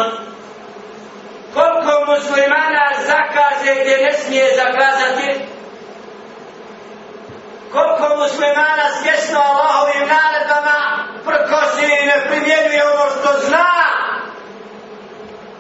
koliko 1.54 1.92
muslimana 2.12 2.87
zakaze 3.06 3.80
gdje 3.80 3.96
ne 4.06 4.12
smije 4.12 4.46
zakazati, 4.56 5.56
koliko 7.72 8.16
muslimana 8.16 8.87
svjesno 9.02 9.40
Allahovim 9.40 10.09
naredbama 10.09 10.79
prkosi 11.24 11.87
i 12.02 12.07
ne 12.07 12.26
primjenjuje 12.29 12.83
ono 12.85 13.11
što 13.11 13.46
zna. 13.46 13.66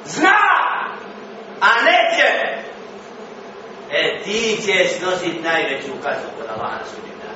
Zna, 0.04 0.38
a 1.60 1.70
neće. 1.84 2.28
E 3.90 4.22
ti 4.24 4.62
će 4.66 4.88
snositi 4.98 5.40
najveću 5.42 5.92
kaznu 6.04 6.30
kod 6.38 6.46
Allaha 6.54 6.78
na. 7.22 7.32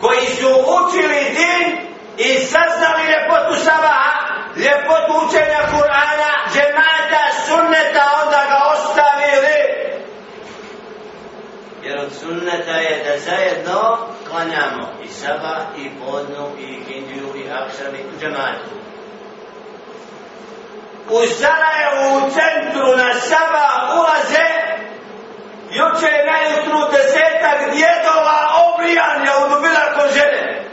Koji 0.00 0.26
su 0.26 0.48
učili 0.78 1.24
din 1.38 1.78
i 2.18 2.38
saznali 2.38 3.02
ljepotu 3.12 3.64
sabaha, 3.64 4.12
ljepotu 4.56 5.26
učenja 5.26 5.60
Kur'ana, 5.72 6.32
džemata, 6.52 7.22
sunneta, 7.46 8.04
onda 8.24 8.40
ga 8.48 8.63
jer 11.84 11.98
od 11.98 12.12
sunneta 12.20 12.76
je 12.76 13.04
da 13.04 13.18
zajedno 13.18 13.98
klanjamo 14.28 14.88
i 15.04 15.08
saba, 15.08 15.56
i 15.78 15.90
podnu, 16.00 16.46
i 16.58 16.84
kindiju, 16.84 17.28
i 17.36 17.50
akšan, 17.50 17.94
i 17.94 18.20
džematu. 18.20 18.74
U 21.10 21.18
Sarajevu, 21.26 22.16
u 22.16 22.30
centru 22.30 22.96
na 22.96 23.14
saba 23.14 23.68
ulaze, 23.98 24.48
juče 25.70 26.06
je 26.06 26.26
najutru 26.32 26.78
desetak 26.92 27.58
djedova 27.74 28.38
obrijanja 28.66 29.32
u 29.40 29.48
dubilarko 29.54 30.02
žene. 30.14 30.64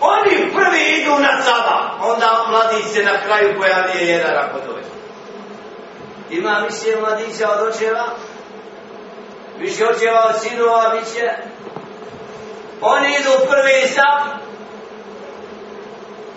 Oni 0.00 0.52
prvi 0.54 1.00
idu 1.00 1.18
na 1.18 1.42
saba, 1.42 1.78
onda 2.00 2.44
mladi 2.48 2.82
se 2.82 3.02
na 3.02 3.20
kraju 3.24 3.54
pojavije 3.58 4.08
jedan 4.08 4.36
ako 4.36 4.60
dođe. 4.60 4.90
Ima 6.30 6.62
više 6.68 7.00
mladića 7.00 7.50
od 7.50 7.68
očeva? 7.68 8.04
Više 9.58 9.84
očeva 9.86 10.26
od 10.28 10.40
sinova 10.42 10.88
bit 10.88 11.14
će. 11.14 11.30
Oni 12.80 13.08
idu 13.08 13.30
prvi 13.50 13.88
sam. 13.88 14.40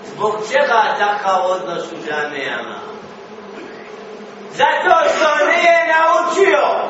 Zbog 0.05 0.35
čega 0.51 0.95
takav 0.99 1.45
odnos 1.45 1.83
u 1.91 1.95
džamijama? 2.07 2.79
Zato 4.51 5.09
što 5.15 5.45
nije 5.45 5.87
naučio 5.95 6.89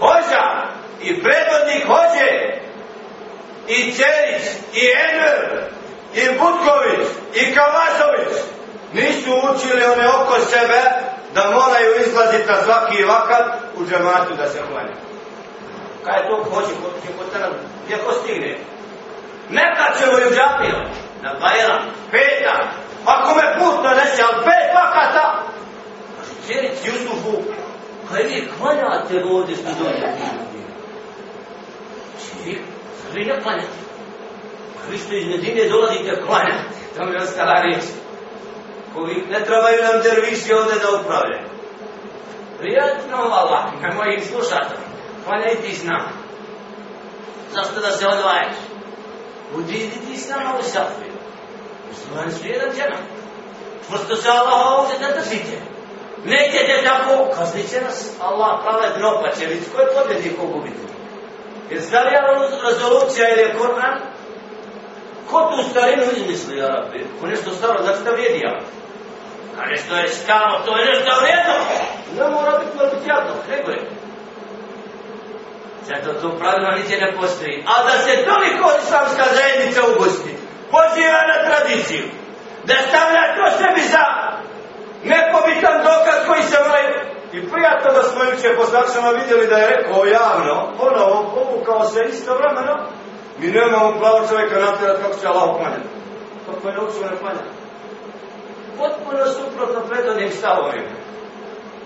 hođa 0.00 0.66
i 1.02 1.22
predvodnik 1.22 1.86
hođe 1.86 2.30
i 3.68 3.92
Cerić 3.92 4.42
i 4.74 4.82
Enver 5.08 5.62
i 6.14 6.38
Butković 6.38 7.08
i 7.34 7.54
Kavasović 7.54 8.42
nisu 8.92 9.30
učili 9.30 9.84
one 9.84 10.08
oko 10.08 10.38
sebe 10.50 10.80
da 11.34 11.50
moraju 11.50 12.00
izlaziti 12.00 12.48
na 12.48 12.62
svaki 12.62 13.04
vakat 13.04 13.46
u 13.76 13.86
džematu 13.86 14.34
da 14.36 14.48
se 14.48 14.58
klanja. 14.72 15.05
Kaj 16.06 16.28
to 16.28 16.34
hoće, 16.50 16.72
ko 16.82 16.88
će 17.02 17.08
kod 17.18 17.32
tana, 17.32 17.46
gdje 17.84 17.96
ko 17.96 18.12
stigne? 18.12 18.58
Neka 19.50 19.84
ćemo 19.98 20.12
ju 20.18 20.28
džapio, 20.36 20.78
na 21.22 21.30
Bajram, 21.40 21.82
peta, 22.10 22.56
ako 23.04 23.28
pa 23.28 23.40
me 23.40 23.58
put 23.58 23.84
nanese, 23.84 24.22
ali 24.22 24.44
pet 24.44 24.66
vakata. 24.74 25.42
Kaže, 26.16 26.32
čeric 26.46 26.78
Jusufu, 26.86 27.42
kaj 28.08 28.22
vi 28.22 28.48
klanjate 28.58 29.24
ovdje 29.30 29.56
što 29.56 29.84
dođe? 29.84 30.06
Čerik, 32.22 32.60
vi 33.14 33.24
ne 33.24 33.42
klanjate? 33.42 33.78
Vi 34.90 34.98
što 34.98 35.14
iz 35.14 35.26
Medine 35.26 35.68
dolazite 35.68 36.22
klanjati, 36.26 36.64
to 36.96 37.04
mi 37.04 37.12
je 37.12 37.22
ostala 37.22 37.60
riječ. 37.62 37.84
Koji 38.94 39.16
ne 39.30 39.44
trebaju 39.44 39.82
nam 39.82 40.02
derviši 40.02 40.52
ovdje 40.52 40.74
da 40.82 41.00
upravljaju. 41.00 41.48
Prijatno, 42.58 43.16
Allah, 43.16 43.64
nemoj 43.82 44.14
ih 44.14 44.26
slušati. 44.30 44.85
Klanjaj 45.26 45.54
ti 45.62 45.74
s 45.74 45.84
nama. 45.84 46.08
Zašto 47.54 47.80
da 47.80 47.90
se 47.90 48.06
odvajaš? 48.06 48.56
Budi 49.54 49.90
ti 50.06 50.16
s 50.16 50.28
nama 50.28 50.54
u 50.60 50.62
safri. 50.62 51.10
Muslimani 51.88 52.32
su 52.32 52.46
jedan 52.46 52.70
džena. 52.76 52.96
Čvrsto 53.86 54.16
se 54.16 54.28
Allah 54.28 54.78
ovdje 54.78 54.96
da 54.98 55.20
držite. 55.20 55.56
Nećete 56.24 56.82
tako, 56.84 57.34
kaznit 57.38 57.70
će 57.70 57.80
nas 57.80 58.12
Allah 58.20 58.60
pravedno, 58.64 59.22
pa 59.22 59.36
će 59.36 59.46
vidjeti 59.46 59.70
ko 59.70 59.80
je 59.80 59.94
pobjednik 59.94 60.42
u 60.42 60.46
gubiti. 60.46 60.86
Jer 61.70 61.82
stavljala 61.82 62.50
rezolucija 62.68 63.28
ili 63.28 63.40
je 63.40 63.54
Koran, 63.58 64.00
ko 65.30 65.38
tu 65.50 65.70
starinu 65.70 66.02
izmisli, 66.16 66.62
Arabi? 66.62 67.06
Ko 67.20 67.26
nešto 67.26 67.50
staro, 67.50 67.82
znači 67.82 68.02
da 68.04 68.10
vrijedi, 68.10 68.38
ja. 68.38 68.60
A 69.60 69.66
nešto 69.66 69.96
je 69.96 70.08
staro, 70.08 70.62
to 70.66 70.76
je 70.76 70.86
nešto 70.86 71.10
vrijedno. 71.20 71.54
Ne 72.18 72.34
mora 72.34 72.58
biti 72.58 72.76
mrtvijatno, 72.76 73.34
nego 73.50 73.70
je. 73.70 74.05
Zato 75.88 76.08
to 76.20 76.28
pravilo 76.38 76.70
niće 76.78 76.96
ne 77.04 77.10
postoji. 77.20 77.64
A 77.72 77.74
da 77.86 77.94
se 78.04 78.12
toliko 78.30 78.66
islamska 78.82 79.24
zajednica 79.36 79.80
ugosti, 79.92 80.32
poziva 80.74 81.20
na 81.32 81.36
tradiciju, 81.46 82.04
da 82.68 82.74
stavlja 82.88 83.24
to 83.36 83.44
sebi 83.58 83.82
za 83.94 84.04
nepobitan 85.12 85.76
dokaz 85.88 86.18
koji 86.28 86.42
se 86.42 86.56
moraju 86.66 87.16
I 87.32 87.38
prijatno 87.50 87.88
da 87.92 88.02
smo 88.02 88.20
juče 88.24 88.56
poslačama 88.56 89.10
vidjeli 89.10 89.46
da 89.46 89.56
je 89.56 89.76
rekao 89.76 90.04
javno, 90.04 90.54
ponovo 90.78 91.16
povukao 91.34 91.84
se 91.84 92.00
isto 92.08 92.34
vremeno, 92.34 92.74
mi 93.38 93.46
nemamo 93.46 93.98
pravo 94.00 94.28
čovjeka 94.28 94.60
natjerati 94.60 95.02
kako 95.02 95.20
će 95.20 95.26
Allah 95.26 95.48
uklanjati. 95.54 95.88
Kako 96.46 96.68
je 96.68 96.74
naučio 96.74 97.10
ne 97.10 97.16
klanjati. 97.20 97.52
Potpuno 98.78 99.24
suprotno 99.26 99.80
predodnim 99.88 100.30
stavovima. 100.30 100.92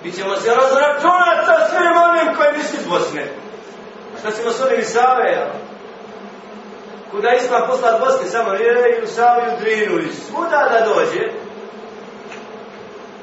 Mi 0.03 0.13
ćemo 0.13 0.37
se 0.37 0.55
razračunati 0.55 1.47
sa 1.47 1.57
svim 1.69 1.97
onim 2.09 2.37
koji 2.37 2.59
nisu 2.59 2.77
iz 2.77 2.87
Bosne. 2.87 3.25
Šta 4.21 4.31
ćemo 4.31 4.51
s 4.51 4.61
onim 4.61 4.81
iz 4.81 4.93
Save, 4.93 5.31
jel? 5.31 5.49
Kuda 7.11 7.31
Islam 7.33 7.63
poslat 7.67 8.01
Bosne, 8.01 8.27
samo 8.27 8.53
je 8.53 8.99
i 8.99 9.05
u 9.05 9.07
Savu 9.07 9.41
i 9.41 9.55
u 9.55 9.61
Drinu 9.61 9.99
i 9.99 10.13
svuda 10.13 10.61
da 10.73 10.95
dođe. 10.95 11.25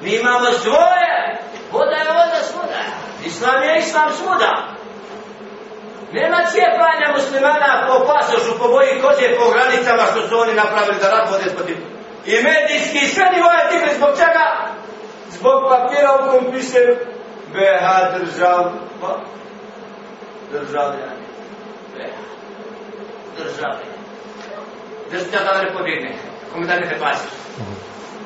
Mi 0.02 0.16
imamo 0.16 0.52
svoje. 0.52 1.12
Voda 1.72 1.96
je 1.96 2.06
voda 2.10 2.40
svuda. 2.52 2.82
Islam 3.26 3.64
je 3.64 3.80
Islam 3.80 4.10
svuda. 4.14 4.52
Nema 6.12 6.38
cijepanja 6.52 7.08
muslimana 7.18 7.88
po 7.88 8.06
pasošu, 8.08 8.60
po 8.60 8.68
boji 8.68 9.02
kože, 9.02 9.36
po 9.40 9.52
granicama 9.52 10.04
što 10.12 10.28
su 10.28 10.40
oni 10.40 10.54
napravili 10.54 10.98
da 11.02 11.12
rat 11.12 11.30
vode 11.32 11.56
protiv. 11.56 11.78
I 12.26 12.34
medijski 12.44 13.08
sve 13.14 13.26
nivoje 13.36 13.70
tikli 13.70 13.96
zbog 13.98 14.10
čega? 14.22 14.46
Zbog 15.30 15.58
papira 15.70 16.10
u 16.16 16.32
kom 16.32 16.52
piše 16.52 16.80
BH 17.54 17.86
držav, 18.20 18.72
pa, 19.02 19.08
državljani. 20.52 21.26
BH, 21.94 22.18
državljani. 23.38 23.98
Držite 25.12 25.38
da 25.44 25.62
ne 25.62 25.74
pobjegne, 25.74 26.16
kome 26.54 26.66
da 26.68 26.76
ne 26.76 26.90
te 26.90 27.00
pasiš. 27.00 27.32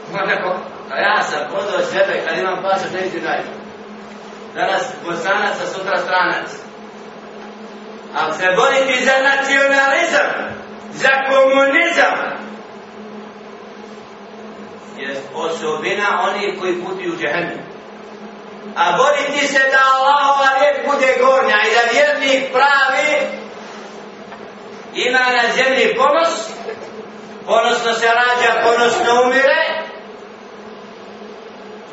Ima 0.10 0.22
neko, 0.26 0.56
a 0.92 1.00
ja 1.00 1.24
sam 1.24 1.40
podao 1.52 1.82
sebe 1.82 2.22
kad 2.26 2.38
imam 2.38 2.62
pasoš, 2.64 2.92
ne 2.92 3.08
ide 3.08 3.20
dalje. 3.20 3.44
Danas 4.56 4.94
bosanac, 5.06 5.62
a 5.64 5.66
sutra 5.74 5.98
stranac. 5.98 6.50
Ali 8.16 8.34
se 8.34 8.46
boriti 8.56 9.06
za 9.06 9.12
nacionalizam, 9.30 10.30
za 10.94 11.10
komunizam, 11.30 12.42
je 14.98 15.22
osobina 15.34 16.08
onih 16.30 16.60
koji 16.60 16.82
putuju 16.84 17.18
džehennem. 17.18 17.60
A 18.76 18.98
boriti 18.98 19.48
se 19.48 19.60
da 19.72 19.80
Allahova 19.96 20.61
bude 20.92 21.18
gornja 21.22 21.58
i 21.68 21.74
da 21.76 21.92
vjernik 21.92 22.52
pravi 22.52 23.12
ima 24.96 25.20
na 25.20 25.54
zemlji 25.54 25.96
ponos, 25.96 26.50
ponosno 27.46 27.94
se 27.94 28.06
rađa, 28.06 28.62
ponosno 28.64 29.24
umire, 29.24 29.84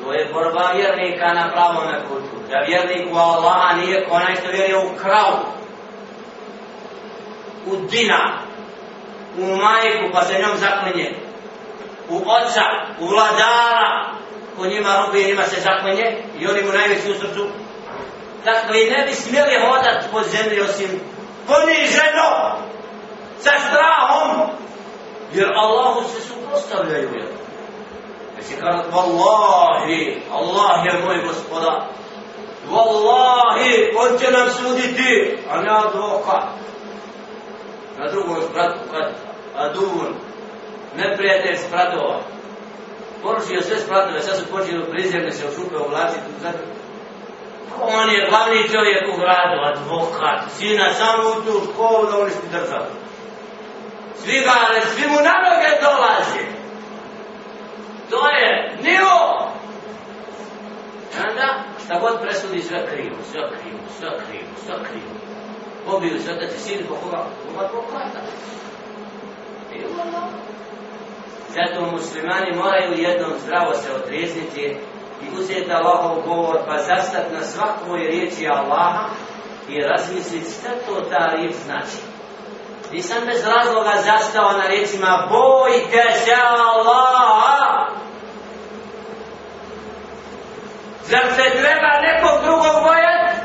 to 0.01 0.13
je 0.13 0.31
borba 0.33 0.73
vjernika 0.75 1.27
na 1.35 1.51
pravome 1.53 1.99
putu. 2.09 2.37
Da 2.51 2.59
vjernik 2.67 3.15
u 3.15 3.17
Allaha 3.17 3.77
nije 3.77 4.07
onaj 4.11 4.35
što 4.35 4.51
vjeruje 4.51 4.77
u 4.77 4.97
kravu, 5.03 5.39
u 7.67 7.77
dina, 7.77 8.39
u 9.39 9.57
majku 9.57 10.13
pa 10.13 10.25
se 10.25 10.39
njom 10.39 10.57
zaklinje, 10.57 11.15
u 12.09 12.17
oca, 12.17 12.63
u 13.01 13.07
vladara, 13.07 14.15
po 14.57 14.67
njima 14.67 14.97
robi 14.97 15.25
njima 15.25 15.43
se 15.43 15.61
zaklinje 15.61 16.17
i 16.39 16.47
oni 16.47 16.63
mu 16.63 16.73
najveći 16.73 17.11
u 17.11 17.15
srcu. 17.15 17.47
Dakle, 18.45 18.79
ne 18.91 19.07
bi 19.07 19.15
smjeli 19.15 19.55
hodat 19.67 20.05
po 20.13 20.23
zemlji 20.23 20.61
osim 20.61 21.01
poniženo, 21.47 22.59
sa 23.41 23.51
strahom, 23.59 24.51
jer 25.33 25.53
Allahu 25.57 26.09
se 26.09 26.21
suprostavljaju. 26.21 27.11
Jer 28.37 28.45
će 28.49 28.57
kazat, 28.61 28.87
Wallahi, 28.93 30.17
Allah 30.33 30.85
je 30.85 31.05
moj 31.05 31.23
gospodar, 31.27 31.83
Wallahi, 32.71 33.95
on 33.99 34.19
će 34.19 34.31
nam 34.31 34.51
suditi, 34.51 35.39
a 35.51 35.61
ne 35.61 35.71
advokat. 35.71 36.45
Na 37.99 38.11
drugom 38.11 38.37
spratu, 38.51 38.79
kad 38.91 39.13
Adun, 39.57 40.15
neprijatelj 40.97 41.57
spratova, 41.57 42.21
porušio 43.23 43.63
sve 43.63 43.79
spratove, 43.79 44.23
sad 44.23 44.37
su 44.37 44.47
počeli 44.51 44.91
prizemne 44.91 45.33
se 45.33 45.47
u 45.47 45.55
šupe 45.55 45.77
oblačiti, 45.77 46.31
zato 46.43 46.59
On 47.81 48.11
je 48.11 48.27
glavni 48.31 48.69
čovjek 48.73 49.03
u 49.15 49.21
gradu, 49.21 49.59
advokat, 49.73 50.41
sina 50.57 50.93
samo 50.93 51.29
u 51.29 51.43
tu 51.43 51.61
školu 51.73 52.11
da 52.11 52.19
uništi 52.19 52.49
državu. 52.53 52.93
Svi 54.17 54.41
ga, 54.41 54.53
ali 54.69 54.81
svi 54.81 55.09
mu 55.09 55.15
na 55.15 55.35
noge 55.47 55.71
dolaze. 55.83 56.45
To 58.11 58.29
je 58.29 58.77
nivo. 58.83 59.19
Onda, 61.31 61.65
šta 61.85 61.99
god 62.01 62.21
presudi, 62.21 62.63
sve 62.63 62.87
krivo, 62.87 63.17
sve 63.31 63.41
krivo, 63.51 63.79
sve 63.99 64.09
krivo, 64.09 64.51
sve 64.65 64.75
krivo 64.89 65.29
pobiju 65.91 66.19
se 66.23 66.33
otac 66.33 66.55
i 66.55 66.59
sin, 66.59 66.79
po 66.89 66.95
koga? 66.95 67.25
Koga 67.47 67.67
advokata. 67.67 68.21
I 69.75 69.79
ono. 70.03 70.23
Zato 71.55 71.91
muslimani 71.93 72.57
moraju 72.57 72.93
jednom 72.93 73.33
zdravo 73.45 73.75
se 73.75 73.93
otrizniti 73.93 74.77
i 75.23 75.41
uzeti 75.41 75.73
Allahov 75.73 76.23
govor, 76.27 76.59
pa 76.67 76.79
zastat 76.79 77.33
na 77.33 77.43
svakoj 77.43 77.99
riječi 77.99 78.49
Allaha 78.49 79.09
i 79.69 79.81
razmisliti 79.81 80.51
šta 80.51 80.71
to 80.87 81.01
ta 81.11 81.27
riječ 81.37 81.55
znači. 81.65 81.99
Nisam 82.93 83.19
bez 83.27 83.45
razloga 83.45 83.93
zastao 84.05 84.53
na 84.53 84.67
riječima 84.67 85.29
bojte 85.31 86.03
se 86.25 86.35
Allaha. 86.35 87.89
Zar 91.05 91.27
se 91.37 91.59
treba 91.59 91.93
nekog 92.09 92.45
drugog 92.45 92.83
bojati? 92.83 93.37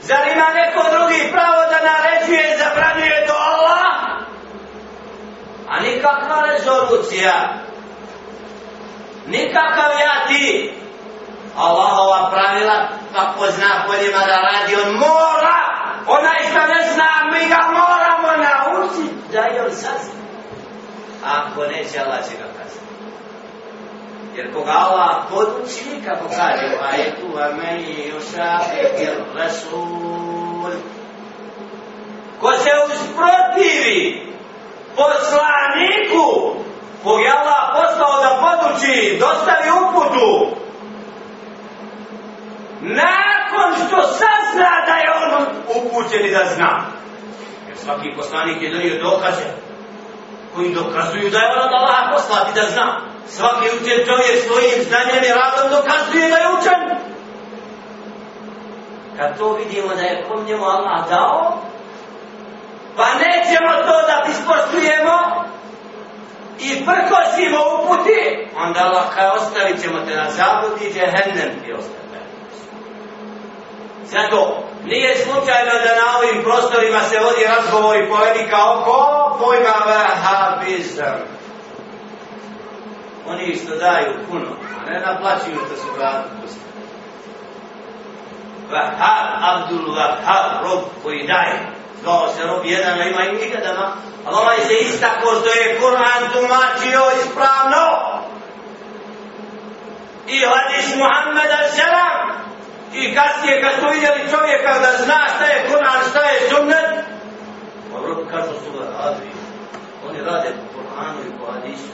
Zar 0.00 0.28
ima 0.32 0.48
neko 0.54 0.82
drugi 0.90 1.32
pravo 1.32 1.60
da 1.70 1.78
naređuje 1.90 2.54
i 2.54 2.58
zabranjuje 2.58 3.26
to 3.26 3.34
Allah? 3.52 3.94
A 5.68 5.80
nikakva 5.80 6.46
rezolucija. 6.50 7.67
Nikakav 9.26 9.90
ja 10.00 10.26
ti. 10.28 10.72
Allahova 11.56 12.30
pravila, 12.30 12.88
pa 13.14 13.20
kako 13.20 13.50
zna 13.50 13.84
po 13.86 13.92
njima 13.92 14.18
da 14.18 14.36
radi, 14.36 14.76
on 14.86 14.92
mora. 14.92 15.58
Onaj 16.06 16.38
što 16.50 16.60
ne 16.74 16.92
zna, 16.94 17.10
mi 17.32 17.48
ga 17.48 17.60
moramo 17.78 18.28
naučiti. 18.44 19.14
Da 19.32 19.40
je 19.40 19.62
on 19.62 19.70
sazna. 19.70 20.18
Ako 21.24 21.62
neće, 21.62 22.00
Allah 22.00 22.18
će 22.28 22.36
ga 22.36 22.44
kazati. 22.58 22.88
Jer 24.34 24.54
koga 24.54 24.72
Allah 24.72 25.24
poduči, 25.30 26.02
kako 26.06 26.28
kaže 26.28 26.66
u 26.76 26.84
ajetu, 26.92 27.38
a 27.38 27.48
meni 27.56 28.12
ušafir 28.18 28.88
rasul. 29.34 30.70
Ko 32.40 32.52
se 32.52 32.70
usprotivi 32.86 34.26
poslaniku, 34.96 36.54
kog 37.08 37.20
je 37.20 37.30
Allah 37.40 37.62
poslao 37.76 38.14
da 38.24 38.30
poduči, 38.44 39.18
dostavi 39.20 39.68
uputu, 39.82 40.30
nakon 42.80 43.68
što 43.82 43.98
sazna 44.20 44.72
da 44.86 44.94
je 45.02 45.08
on 45.22 45.46
upućen 45.76 46.26
i 46.26 46.30
da 46.30 46.44
zna. 46.54 46.72
Jer 47.68 47.76
svaki 47.76 48.08
poslanik 48.16 48.62
je 48.62 48.70
donio 48.70 49.02
dokaze 49.02 49.48
koji 50.54 50.74
dokazuju 50.74 51.30
da 51.30 51.38
je 51.38 51.52
on 51.52 51.62
od 51.68 51.74
Allaha 51.80 52.12
poslati 52.12 52.54
da 52.54 52.62
zna. 52.70 53.00
Svaki 53.26 53.66
učen 53.76 53.98
čovjek 54.06 54.36
svojim 54.46 54.78
znanjem 54.88 55.24
i 55.24 55.36
radom 55.38 55.66
dokazuje 55.76 56.30
da 56.30 56.36
je 56.36 56.48
učen. 56.58 56.80
Kad 59.16 59.38
to 59.38 59.52
vidimo 59.52 59.94
da 59.94 60.02
je 60.02 60.24
kom 60.28 60.44
njemu 60.44 60.64
Allah 60.64 61.08
dao, 61.10 61.62
pa 62.96 63.06
nećemo 63.24 63.72
to 63.72 63.96
da 64.08 64.24
ispoštujemo 64.30 65.48
i 66.60 66.84
prkosimo 66.86 67.58
uputi, 67.74 68.48
onda 68.56 68.80
Allah 68.80 69.04
kaže 69.14 69.30
ostavit 69.40 69.82
ćemo 69.82 69.98
te 70.00 70.16
na 70.16 70.30
zabludi, 70.30 70.92
džehennem 70.94 71.50
ti 71.64 71.72
ostavit. 71.72 71.98
Zato, 74.04 74.68
nije 74.84 75.16
slučajno 75.16 75.72
da 75.84 75.90
na 76.00 76.18
ovim 76.18 76.42
prostorima 76.42 77.00
se 77.00 77.18
vodi 77.18 77.44
razgovor 77.48 77.96
i 77.96 78.08
polemika 78.08 78.56
oko 78.72 78.98
pojma 79.40 79.74
vahabizam. 79.86 81.18
Oni 83.26 83.54
što 83.56 83.76
daju 83.76 84.12
puno, 84.30 84.50
a 84.80 84.90
ne 84.90 85.00
naplaćuju 85.00 85.60
da 85.70 85.76
su 85.76 85.88
vratu 85.98 86.28
pustili. 86.42 86.68
Vahab, 88.70 89.26
Abdul 89.42 89.94
Vahab, 89.94 90.64
rob 90.64 90.80
koji 91.02 91.26
daje. 91.26 91.78
Zvao 92.02 92.28
se 92.36 92.46
rob 92.46 92.64
jedan, 92.64 93.00
a 93.00 93.04
ima 93.04 93.22
i 93.24 93.32
nikada. 93.32 93.92
Ali 94.26 94.36
ovaj 94.36 94.58
se 94.66 94.74
istako 94.74 95.26
što 95.40 95.48
je 95.60 95.80
Kur'an 95.80 96.22
tumačio 96.32 97.02
ispravno. 97.20 97.84
I 100.26 100.38
hadis 100.52 100.96
Muhammed 100.96 101.50
al-Selam. 101.60 102.28
I 102.92 103.14
kasnije 103.14 103.62
kad 103.62 103.72
su 103.80 103.86
vidjeli 103.94 104.30
čovjeka 104.30 104.72
da 104.78 105.04
zna 105.04 105.20
šta 105.34 105.44
je 105.44 105.66
Kur'an, 105.70 106.00
šta 106.10 106.20
je 106.20 106.50
sunnet, 106.50 107.04
pa 107.92 108.00
dobro 108.00 108.26
kažu 108.30 108.52
su 108.64 108.70
ga 108.78 108.84
razvi. 108.98 109.30
Oni 110.08 110.20
rade 110.20 110.50
po 110.50 110.78
Kur'anu 110.78 111.20
i 111.28 111.30
po 111.38 111.52
hadisu. 111.52 111.92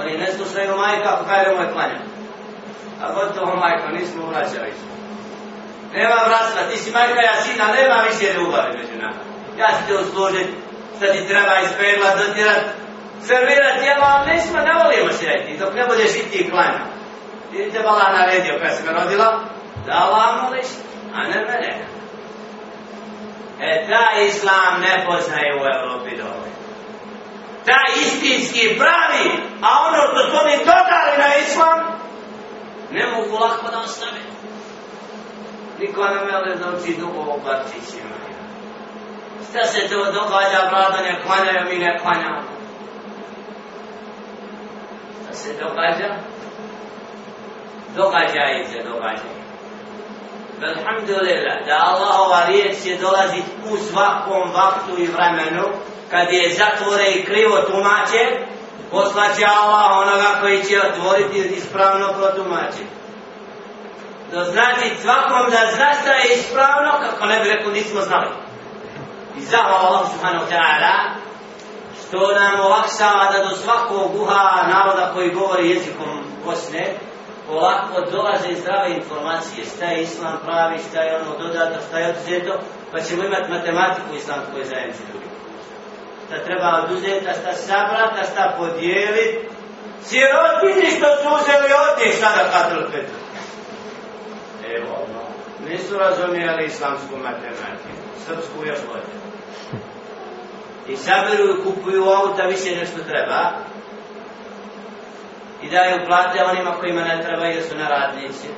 Oni 0.00 0.18
ne 0.18 0.32
slušaju 0.32 0.76
majka 0.76 1.16
pa 1.18 1.28
kaj 1.28 1.44
je 1.44 1.56
moj 1.56 1.72
klanja. 1.72 2.00
A 3.02 3.12
gotovo 3.12 3.56
majka, 3.56 3.88
nismo 3.88 4.26
vraćali. 4.26 4.72
Nema 5.94 6.16
vrasna, 6.26 6.68
ti 6.70 6.76
si 6.78 6.90
majka, 6.90 7.20
ja 7.20 7.42
sina, 7.42 7.64
nema 7.66 7.96
više 8.08 8.34
ljubavi 8.34 8.78
među 8.78 8.96
nama. 9.02 9.20
Ja 9.58 9.66
ću 9.66 9.80
te 9.86 9.94
uslužit, 9.94 10.48
sad 10.98 11.12
ti 11.12 11.28
treba 11.28 11.54
ispegla, 11.60 12.16
dotirat, 12.16 12.64
servirat 13.22 13.76
jelo, 13.86 14.06
ali 14.12 14.26
nećemo, 14.30 14.58
ne 14.68 14.74
volimo 14.80 15.12
se 15.12 15.26
reti, 15.26 15.58
dok 15.58 15.74
ne 15.74 15.84
budeš 15.86 16.12
i 16.16 16.30
ti 16.30 16.50
klanja. 16.50 16.82
Vidite, 17.52 17.78
bala 17.82 18.12
naredio 18.18 18.58
kada 18.58 18.74
se 18.74 18.82
me 18.82 18.92
rodila, 18.92 19.40
da 19.86 19.92
Allah 19.92 20.42
moliš, 20.42 20.66
a 21.14 21.22
ne 21.22 21.40
mene. 21.48 21.70
E, 23.60 23.86
ta 23.88 24.20
islam 24.20 24.80
ne 24.80 25.04
poznaje 25.06 25.50
u 25.54 25.62
Evropi 25.74 26.16
dole. 26.16 26.48
Ta 27.66 27.80
istinski 28.02 28.78
pravi, 28.78 29.26
a 29.62 29.68
ono 29.86 29.98
što 30.10 30.30
su 30.30 30.36
oni 30.44 30.56
dodali 30.58 31.14
na 31.18 31.36
islam, 31.46 31.78
ne 32.90 33.06
mogu 33.06 33.34
lako 33.44 33.70
da 33.70 33.78
ostave. 33.78 34.20
Niko 35.78 36.04
ne 36.04 36.24
mele 36.24 36.56
da 36.56 36.66
uči 36.76 36.96
dugo 37.00 37.20
u 37.20 37.40
barčićima. 37.44 38.14
Šta 39.50 39.64
se 39.64 39.88
to 39.88 40.04
događa, 40.04 40.68
brado, 40.70 40.98
ne 41.02 41.22
klanjaju, 41.26 41.68
mi 41.68 41.78
ne 41.78 41.98
klanjamo. 41.98 42.42
Šta 45.22 45.32
se 45.32 45.52
događa? 45.52 46.14
Događajte, 47.96 48.82
događajte. 48.88 49.44
Alhamdulillah, 50.62 51.66
da 51.66 51.76
Allahova 51.90 52.44
riječ 52.46 52.82
će 52.82 52.96
dolazit 53.00 53.44
u 53.70 53.76
svakom 53.76 54.52
vaktu 54.52 55.02
i 55.02 55.06
vremenu, 55.06 55.64
kad 56.10 56.32
je 56.32 56.54
zatvore 56.54 57.10
i 57.10 57.24
krivo 57.24 57.56
tumače, 57.56 58.22
poslaće 58.90 59.44
Allah 59.44 59.90
onoga 59.90 60.40
koji 60.40 60.64
će 60.64 60.80
otvoriti 60.80 61.38
ispravno 61.38 62.08
protumačiti. 62.12 63.03
To 64.34 64.44
znači 64.44 64.86
svakom 65.02 65.50
da 65.50 65.60
zna 65.74 65.92
šta 66.00 66.12
je 66.12 66.34
ispravno, 66.34 66.90
kako 67.04 67.26
ne 67.26 67.40
bi 67.40 67.48
rekao 67.48 67.70
nismo 67.72 68.00
znali. 68.00 68.30
I 69.38 69.40
zahvala 69.40 69.88
Allah 69.88 70.06
subhanahu 70.12 70.44
wa 70.46 70.50
ta'ala, 70.54 70.94
što 72.00 72.18
nam 72.40 72.60
olakšava 72.60 73.32
da 73.32 73.48
do 73.48 73.56
svakog 73.56 74.12
guha 74.16 74.66
naroda 74.74 75.10
koji 75.14 75.30
govori 75.30 75.70
jezikom 75.70 76.24
Bosne, 76.44 76.86
polako 77.48 78.00
dolaze 78.10 78.60
zdrave 78.60 78.90
informacije, 78.90 79.64
šta 79.64 79.84
je 79.84 80.02
islam 80.02 80.38
pravi, 80.44 80.78
šta 80.88 81.00
je 81.00 81.16
ono 81.16 81.38
dodato, 81.38 81.78
šta 81.88 81.98
je 81.98 82.10
odzeto, 82.14 82.54
pa 82.92 83.00
ćemo 83.00 83.24
imati 83.24 83.50
matematiku 83.50 84.14
islamskoj 84.16 84.64
zajednici 84.64 85.02
drugi. 85.10 85.28
Šta 86.26 86.44
treba 86.44 86.82
oduzeti, 86.84 87.26
šta 87.40 87.52
sabrati, 87.52 88.30
šta 88.32 88.54
podijeliti. 88.58 89.48
Sirotini 90.02 90.90
što 90.96 91.08
su 91.16 91.26
uzeli 91.38 91.70
od 91.82 91.98
njih 91.98 92.14
sada 92.20 92.50
katru 92.52 92.90
petu. 92.92 93.23
Evo, 94.68 95.06
nisu 95.68 95.98
razumijeli 95.98 96.66
islamsku 96.66 97.16
matematiku, 97.16 98.06
srpsku 98.26 98.66
još 98.66 98.78
bolje. 98.88 99.14
I 100.88 100.96
saberu 100.96 101.44
i 101.44 101.64
kupuju 101.64 102.04
auta 102.04 102.42
više 102.42 102.76
nešto 102.76 102.98
treba, 103.08 103.50
i 105.62 105.70
daju 105.70 106.06
plate 106.06 106.44
onima 106.44 106.72
kojima 106.80 107.00
ne 107.00 107.22
treba 107.22 107.44
jer 107.46 107.62
su 107.62 107.76
neradnici. 107.76 108.48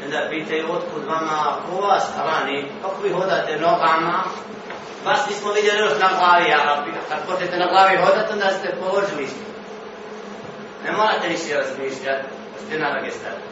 I 0.00 0.04
onda 0.04 0.28
pitaju 0.30 0.72
otkud 0.72 1.04
vama, 1.04 1.56
ko 1.66 1.80
vas 1.86 2.04
hrani, 2.16 2.66
kako 2.82 3.02
vi 3.02 3.10
hodate 3.10 3.56
nogama, 3.60 4.24
vas 5.04 5.28
nismo 5.28 5.52
vidjeli 5.52 5.78
još 5.78 5.92
na 6.00 6.08
glavi, 6.18 6.52
a 6.52 6.84
kad 7.08 7.26
počete 7.26 7.58
na 7.58 7.66
glavi 7.66 7.96
hodati, 7.96 8.32
onda 8.32 8.50
ste 8.50 8.76
položili. 8.80 9.28
Ne 10.84 10.92
morate 10.92 11.28
više 11.28 11.54
razmišljati, 11.54 12.24
ste 12.66 12.78
na 12.78 12.94
noge. 12.94 13.51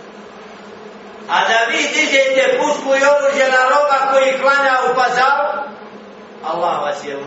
A 1.31 1.39
da 1.49 1.59
vi 1.71 1.83
dižete 1.95 2.59
pušku 2.59 2.89
i 2.89 3.07
oružje 3.13 3.47
na 3.49 3.63
roba 3.73 4.13
koji 4.13 4.39
klanja 4.41 4.75
u 4.91 4.95
pazaru, 4.95 5.71
Allah 6.45 6.83
vas 6.83 7.05
je 7.05 7.19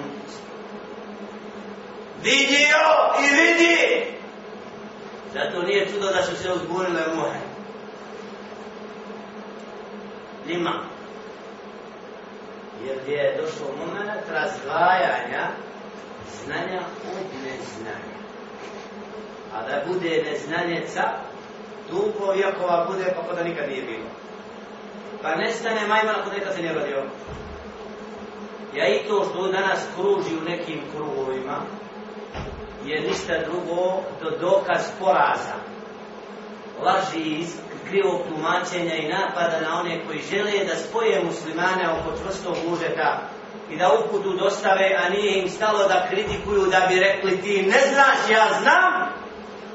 vidio 2.23 2.83
i 3.19 3.35
vidi 3.35 4.13
Zato 5.33 5.61
nije 5.61 5.87
čudo 5.89 6.07
da 6.07 6.23
su 6.23 6.35
se 6.35 6.51
uzburile 6.51 7.01
muhe. 7.15 7.39
Lima. 10.47 10.73
Jer 12.85 12.97
je 13.07 13.41
došlo 13.41 13.67
moment 13.77 14.21
razdvajanja 14.31 15.47
znanja 16.43 16.79
od 16.79 17.27
neznanja. 17.43 18.13
A 19.55 19.61
da 19.67 19.83
bude 19.87 20.23
neznanjeca, 20.31 21.01
dugo 21.93 22.33
ova 22.63 22.85
bude 22.89 23.13
pa 23.15 23.35
da 23.35 23.43
nikad 23.43 23.69
nije 23.69 23.83
bilo. 23.83 24.09
Pa 25.21 25.35
nestane 25.35 25.87
majmana 25.87 26.23
kod 26.23 26.33
nekad 26.33 26.53
se 26.55 26.61
nije 26.61 26.73
rodio. 26.73 27.03
Ja 28.75 28.87
i 28.87 29.07
to 29.07 29.25
što 29.29 29.47
danas 29.47 29.79
kruži 29.95 30.37
u 30.37 30.49
nekim 30.49 30.81
krugovima, 30.95 31.57
je 32.85 33.01
ništa 33.01 33.33
drugo 33.45 34.01
do 34.21 34.29
dokaz 34.39 34.81
poraza. 34.99 35.55
Laži 36.83 37.39
iz 37.39 37.55
krivog 37.89 38.21
tumačenja 38.29 38.95
i 38.95 39.07
napada 39.07 39.61
na 39.61 39.79
one 39.79 40.05
koji 40.07 40.19
žele 40.31 40.65
da 40.65 40.75
spoje 40.75 41.23
muslimane 41.23 41.89
oko 41.89 42.17
čvrstog 42.17 42.55
užeta 42.71 43.21
i 43.71 43.77
da 43.77 43.91
uputu 43.93 44.33
dostave, 44.33 44.97
a 45.05 45.09
nije 45.09 45.41
im 45.41 45.49
stalo 45.49 45.87
da 45.87 46.07
kritikuju 46.09 46.65
da 46.65 46.85
bi 46.89 46.99
rekli 46.99 47.41
ti 47.41 47.61
ne 47.61 47.79
znaš, 47.93 48.29
ja 48.29 48.47
znam. 48.61 49.13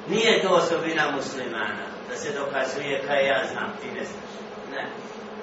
Nije 0.08 0.42
to 0.42 0.48
osobina 0.48 1.10
muslimana, 1.16 1.87
da 2.08 2.16
se 2.16 2.32
dokazuje 2.32 3.02
kaj 3.06 3.26
ja 3.26 3.40
znam, 3.52 3.70
ti 3.80 3.88
ne 3.98 4.04
znaš. 4.04 4.32
Ne. 4.74 4.86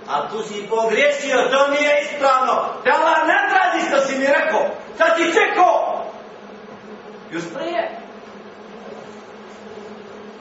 A 0.08 0.30
tu 0.30 0.44
si 0.44 0.68
pogriješio, 0.70 1.50
to 1.52 1.68
nije 1.68 1.92
ispravno. 2.04 2.54
Da 2.84 2.92
Allah 2.98 3.20
ne 3.28 3.40
traži 3.50 3.88
što 3.88 4.08
si 4.08 4.20
mi 4.20 4.26
rekao. 4.26 4.66
Sad 4.98 5.18
ti 5.18 5.34
čekao, 5.34 5.96
Još 7.32 7.44
prije. 7.56 7.84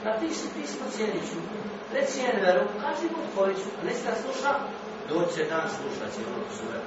Napiši 0.03 0.47
pismo 0.55 0.85
Cijeniću. 0.95 1.39
Reci 1.93 2.19
Enveru, 2.33 2.65
kaži 2.81 3.07
mu 3.13 3.21
Tvojiću, 3.33 3.69
a 3.81 3.85
ne 3.85 3.93
se 3.93 4.09
sluša, 4.21 4.53
doće 5.09 5.43
dan 5.49 5.67
slušat 5.75 6.09
će 6.15 6.21
ono 6.27 6.45
sure. 6.57 6.79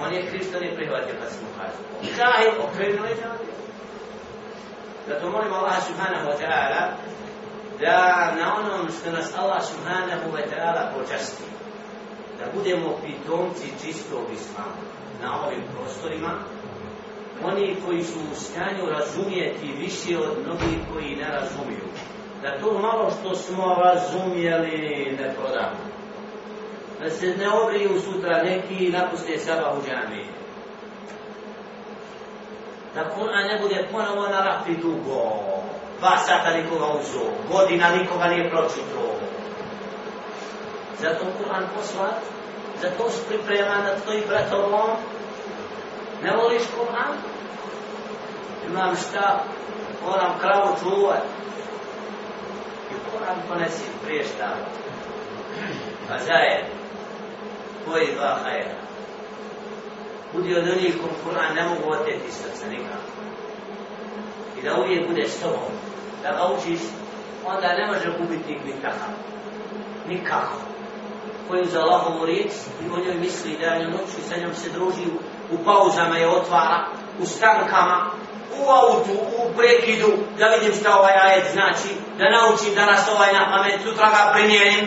On 0.00 0.12
je 0.14 0.26
Hristo 0.30 0.60
nije 0.60 0.76
prihvatio 0.76 1.14
kad 1.20 1.28
se 1.32 1.38
mu 1.42 1.48
kaže. 1.58 1.78
Kaj, 2.16 2.44
okrenu 2.64 3.06
je 3.06 3.12
od 3.12 3.40
Zato 5.08 5.30
molim 5.30 5.52
Allah 5.52 5.78
subhanahu 5.86 6.26
wa 6.28 6.36
ta'ala 6.42 6.82
da 7.80 8.34
na 8.40 8.54
onom 8.58 8.88
što 8.88 9.10
nas 9.10 9.38
Allah 9.38 9.62
subhanahu 9.62 10.30
wa 10.36 10.42
ta'ala 10.50 10.82
počasti, 10.98 11.44
da 12.38 12.44
budemo 12.54 12.98
pitomci 13.04 13.66
čistog 13.82 14.24
islama 14.32 14.82
na 15.22 15.46
ovim 15.46 15.62
prostorima, 15.74 16.30
oni 17.44 17.76
koji 17.86 18.02
su 18.02 18.18
u 18.32 18.34
stanju 18.34 18.86
razumijeti 18.86 19.72
više 19.78 20.18
od 20.18 20.38
mnogih 20.44 20.78
koji 20.92 21.16
ne 21.16 21.28
razumiju. 21.28 21.86
da 22.42 22.58
to 22.60 22.78
malo 22.78 23.10
što 23.20 23.34
smo 23.34 23.74
razumijeli 23.74 25.16
ne 25.20 25.34
prodamo. 25.34 25.76
Da 27.00 27.10
se 27.10 27.26
ne 27.26 27.48
obriju 27.48 28.00
sutra 28.00 28.42
neki 28.42 28.86
i 28.86 28.90
napuste 28.90 29.38
saba 29.38 29.74
u 29.78 29.88
džami. 29.88 30.26
Da 32.94 33.00
Kur'an 33.00 33.46
ne 33.46 33.58
bude 33.62 33.88
ponovo 33.92 34.28
na 34.28 34.40
rapi 34.40 34.76
dugo. 34.76 35.46
Dva 35.98 36.16
sata 36.18 36.50
nikoga 36.50 36.86
uzo, 36.86 37.24
godina 37.52 37.88
nikoga 37.90 38.24
nije 38.24 38.50
pročito. 38.50 39.16
Zato 41.00 41.24
Kur'an 41.38 41.64
poslat, 41.74 42.20
zato 42.82 43.10
su 43.10 43.24
pripreman 43.28 43.84
da 43.84 44.00
tvoji 44.00 44.22
bratovom. 44.28 44.90
Ne 46.22 46.36
voliš 46.36 46.62
Kur'an? 46.76 47.12
Imam 48.70 48.96
šta, 48.96 49.44
moram 50.04 50.38
kravu 50.40 50.76
čuvat. 50.82 51.22
I 52.90 52.94
Kur'an 53.10 53.36
ponesi 53.48 53.84
prije 54.04 54.24
šta. 54.24 54.48
Pa 56.08 56.18
zajed, 56.18 56.64
koji 57.84 58.14
dva 58.14 58.38
hajera. 58.42 58.80
Budi 60.32 60.56
od 60.56 60.68
onih 60.68 60.94
kom 61.00 61.10
Kur'an 61.24 61.54
ne 61.54 61.62
mogu 61.68 61.92
oteti 61.92 62.32
srca 62.32 62.66
nikako. 62.68 63.35
Da 64.66 64.80
uvijek 64.80 65.08
budeš 65.08 65.28
s 65.28 65.40
tobom, 65.40 65.70
da 66.22 66.30
ga 66.30 66.54
učiš, 66.54 66.80
onda 67.44 67.68
ne 67.68 67.86
može 67.86 68.18
gubiti 68.18 68.58
nikakav. 68.66 69.12
Nikako. 70.08 70.56
Koji 71.48 71.64
za 71.64 71.80
Allahovu 71.80 72.26
riječ 72.26 72.52
i 72.82 72.84
o 72.94 73.04
njoj 73.04 73.14
misli 73.14 73.58
da 73.60 73.66
je 73.66 73.90
noću 73.90 74.16
i 74.18 74.28
sa 74.28 74.36
njom 74.36 74.54
se 74.54 74.70
druži 74.70 75.06
u 75.52 75.64
pauzama 75.64 76.16
je 76.16 76.28
otvara, 76.28 76.86
u 77.18 77.26
stankama, 77.26 78.10
u 78.60 78.70
autu, 78.70 79.12
u 79.12 79.56
prekidu, 79.56 80.12
da 80.38 80.46
vidim 80.46 80.80
šta 80.80 80.98
ovaj 80.98 81.14
ajet 81.22 81.44
znači, 81.52 81.88
da 82.18 82.30
naučim 82.30 82.74
danas 82.74 83.08
ovaj 83.14 83.32
na 83.32 83.50
pamet, 83.50 83.80
sutra 83.82 84.06
ga 84.06 84.32
primijenim. 84.34 84.84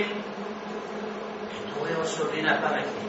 E 1.56 1.80
to 1.80 1.88
je 1.88 1.98
osobina 1.98 2.58
pameti. 2.62 3.00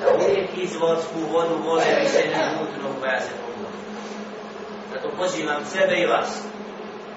Da 0.00 0.06
uvijek 0.14 0.50
izvorsku 0.56 1.18
vodu 1.32 1.54
vode 1.64 2.00
više 2.02 2.36
na 2.36 2.52
mutnu 2.58 3.00
koja 3.00 3.20
se. 3.20 3.49
Zato 5.02 5.16
pozivam 5.16 5.64
sebe 5.64 5.96
i 6.00 6.06
vas, 6.06 6.42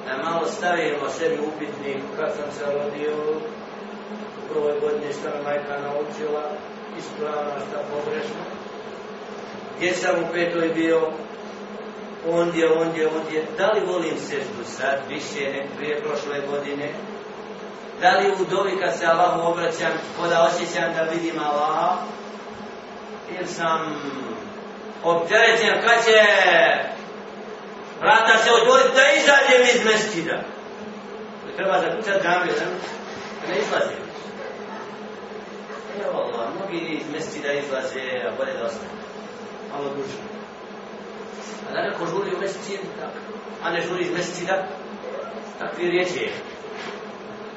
da 0.05 0.23
malo 0.23 0.47
stavimo 0.47 1.09
sebi 1.09 1.39
upitnik 1.39 2.03
kad 2.17 2.31
sam 2.35 2.51
se 2.57 2.65
rodio, 2.65 3.17
u 4.39 4.53
prvoj 4.53 4.79
godini 4.79 5.13
što 5.13 5.29
me 5.29 5.43
majka 5.43 5.79
naučila, 5.79 6.43
ispravno 6.97 7.51
šta 7.67 7.79
pogrešno. 7.91 8.43
Gdje 9.77 9.93
sam 9.93 10.15
u 10.15 10.33
petoj 10.33 10.69
bio, 10.69 11.11
ondje, 12.29 12.71
ondje, 12.71 13.07
ondje, 13.07 13.45
da 13.57 13.71
li 13.71 13.85
volim 13.85 14.17
seždu 14.17 14.63
sad, 14.65 14.99
više 15.09 15.39
ne 15.39 15.65
prije 15.77 16.01
prošle 16.01 16.47
godine, 16.51 16.89
da 18.01 18.17
li 18.17 18.31
u 18.31 18.45
dobi 18.45 18.79
kad 18.81 18.97
se 18.99 19.05
Allahu 19.05 19.51
obraćam, 19.51 19.93
koda 20.19 20.49
osjećam 20.49 20.93
da 20.93 21.01
vidim 21.01 21.39
Allaha, 21.39 21.95
ili 23.29 23.47
sam 23.47 24.01
opterećen 25.03 25.81
kad 25.81 26.05
će? 26.05 26.19
Vrata 28.03 28.37
se 28.43 28.49
otvoriti 28.59 28.95
da 28.99 29.05
izađem 29.19 29.61
iz 29.75 29.85
mestida. 29.85 30.37
Treba 31.55 31.79
zaključati 31.79 32.23
džamiju, 32.23 32.53
da 32.59 33.47
ne 33.49 33.59
izlazi. 33.59 33.95
Evo 36.05 36.17
Allah, 36.19 36.47
mnogi 36.55 36.77
iz 36.77 37.09
mestida 37.13 37.51
izlaze, 37.51 38.03
a 38.27 38.35
bolje 38.37 38.53
da 38.53 38.65
ostane. 38.65 38.91
Malo 39.71 39.89
duže. 39.95 40.19
A 41.69 41.73
da 41.73 41.81
neko 41.81 42.05
žuri 42.05 42.35
u 42.35 42.39
mesecid, 42.39 42.79
a 43.63 43.71
ne 43.71 43.81
žuri 43.81 44.03
iz 44.03 44.11
mestida, 44.11 44.67
takvi 45.59 45.89
riječi 45.89 46.19
je. 46.19 46.31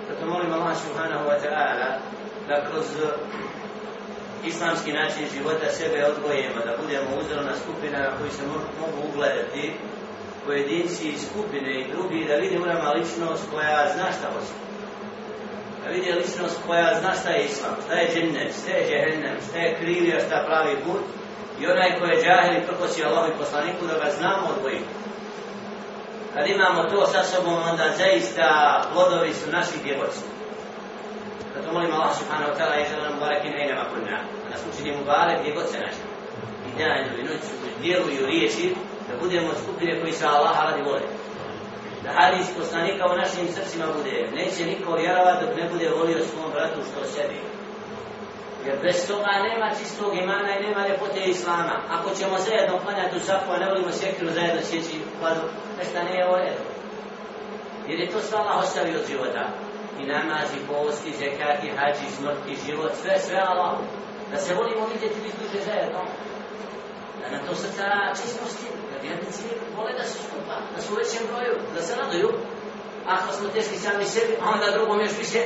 Zato 0.08 0.26
molim 0.26 0.52
Allah 0.52 0.76
subhanahu 0.76 1.24
wa 1.28 1.38
ta'ala 1.44 1.88
da 2.48 2.70
kroz 2.70 2.86
islamski 4.46 4.92
način 4.92 5.24
života 5.34 5.68
sebe 5.70 6.04
odgojimo, 6.04 6.60
da 6.64 6.76
budemo 6.82 7.10
uzorna 7.20 7.52
skupina 7.62 7.98
na 7.98 8.16
koji 8.18 8.30
se 8.30 8.42
mogu 8.80 8.98
ugledati 9.08 9.72
pojedinci 10.46 11.08
iz 11.08 11.20
skupine 11.28 11.80
i 11.80 11.88
drugi, 11.92 12.24
da 12.28 12.34
vidi 12.34 12.58
urama 12.58 12.90
ličnost 12.90 13.50
koja 13.50 13.92
zna 13.94 14.06
šta 14.16 14.26
hoće. 14.32 14.54
Da 15.84 15.90
vidi 15.90 16.12
ličnost 16.12 16.58
koja 16.66 17.00
zna 17.00 17.12
šta 17.20 17.30
je 17.30 17.44
islam, 17.44 17.74
šta 17.84 17.94
je 17.94 18.10
džennet, 18.14 18.54
šta 18.60 18.70
je 18.70 18.86
džehennem, 18.88 19.36
šta 19.48 19.58
je 19.58 19.76
krivi, 19.80 20.20
šta 20.26 20.44
pravi 20.46 20.76
put, 20.84 21.02
i 21.60 21.66
onaj 21.66 21.90
ko 21.98 22.04
je 22.06 22.22
džahil 22.22 22.52
i 22.56 22.66
prkosi 22.66 23.04
Allah 23.04 23.28
i 23.28 23.38
poslaniku 23.38 23.86
da 23.86 23.94
ga 24.04 24.10
znamo 24.18 24.46
odvojiti. 24.56 24.90
Kad 26.34 26.46
imamo 26.46 26.82
to 26.82 27.06
sa 27.06 27.22
sobom, 27.22 27.58
onda 27.70 27.84
zaista 27.96 28.48
plodovi 28.92 29.32
su 29.34 29.50
naši 29.50 29.76
djevojci. 29.84 30.24
Zato 31.54 31.72
molim 31.72 31.92
Allah 31.92 32.12
subhanahu 32.20 32.50
wa 32.50 32.56
ta'ala 32.58 32.74
i 32.80 32.88
želim 32.90 33.12
mubarek 33.14 33.44
i 33.44 33.50
nejnama 33.50 33.84
kunna. 33.90 34.18
Da 34.44 34.50
nas 34.50 34.62
učini 34.70 34.96
mubarek 34.96 35.40
gdje 35.40 35.52
god 35.54 35.66
se 35.72 35.78
naši. 35.78 36.02
I 36.68 36.70
danju 36.78 37.12
i 37.18 37.22
noću, 37.28 37.52
u 38.06 38.10
i 38.10 38.26
riječi, 38.26 38.74
da 39.08 39.14
budemo 39.22 39.50
skupine 39.62 40.00
koji 40.00 40.12
sa 40.12 40.28
Allaha 40.28 40.62
radi 40.70 40.82
vole. 40.82 41.02
Da 42.04 42.10
hadis 42.18 42.46
poslanika 42.58 43.04
u 43.12 43.16
našim 43.16 43.46
srcima 43.54 43.86
bude. 43.96 44.30
Neće 44.38 44.66
niko 44.66 44.92
vjerovat 44.92 45.40
dok 45.42 45.56
ne 45.56 45.68
bude 45.72 45.88
volio 45.98 46.24
svom 46.24 46.50
bratu 46.52 46.80
što 46.88 47.04
sebi. 47.04 47.38
Jer 48.66 48.76
bez 48.82 49.08
toga 49.08 49.32
nema 49.48 49.68
čistog 49.78 50.10
imana 50.14 50.48
i 50.56 50.62
nema 50.66 50.88
ljepote 50.88 51.20
islama. 51.24 51.76
Ako 51.90 52.08
ćemo 52.18 52.38
zajedno 52.38 52.78
klanjati 52.84 53.16
u 53.16 53.20
safu, 53.20 53.52
a 53.52 53.58
ne 53.58 53.66
volimo 53.70 53.92
sjekiru 53.92 54.30
zajedno 54.30 54.62
sjeći, 54.62 54.96
pa 55.20 55.28
nešto 55.78 56.02
ne 56.02 56.14
je 56.18 56.26
ovo 56.28 56.36
redu. 56.36 56.64
Jer 57.88 58.00
je 58.00 58.10
to 58.10 58.20
sve 58.20 58.38
Allah 58.38 58.58
ostavio 58.58 58.98
od 59.00 59.06
života. 59.10 59.44
I 60.00 60.06
namaz, 60.06 60.48
i 60.54 60.66
post, 60.68 61.06
i 61.06 61.16
zekat, 61.20 61.64
i 61.64 61.70
hađ, 61.76 61.96
i 62.06 62.10
smrt, 62.16 62.42
i 62.48 62.56
život, 62.66 62.92
sve, 63.02 63.18
sve 63.18 63.38
Allah. 63.50 63.72
Da 64.30 64.36
se 64.36 64.54
volimo 64.54 64.86
vidjeti 64.86 65.20
biti 65.24 65.36
duže 65.42 65.64
zajedno. 65.64 66.00
Da 67.30 67.36
na 67.36 67.46
to 67.46 67.54
srca 67.54 67.86
čistosti, 68.20 68.66
da 68.90 68.96
vjernici 69.02 69.44
vole 69.76 69.92
da 69.98 70.04
se 70.04 70.18
skupa, 70.24 70.56
da 70.76 70.82
su 70.82 70.92
u 70.92 70.96
većem 70.96 71.22
broju, 71.30 71.54
da 71.74 71.82
se 71.82 71.94
raduju. 72.00 72.30
Ako 73.06 73.32
smo 73.32 73.48
teški 73.48 73.76
sami 73.76 74.04
sebi, 74.04 74.34
a 74.42 74.50
onda 74.54 74.76
drugom 74.76 75.00
još 75.00 75.18
više, 75.18 75.40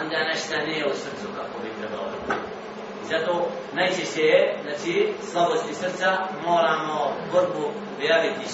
onda 0.00 0.18
nešto 0.32 0.56
nije 0.66 0.86
u 0.86 0.94
srcu 0.94 1.26
kako 1.38 1.54
bi 1.62 1.78
trebalo. 1.78 2.08
I 3.02 3.04
zato 3.12 3.48
najčešće 3.72 4.20
je, 4.20 4.58
znači, 4.62 5.12
slabosti 5.30 5.74
srca 5.74 6.08
moramo 6.46 7.16
borbu 7.32 7.64
objaviti 7.96 8.46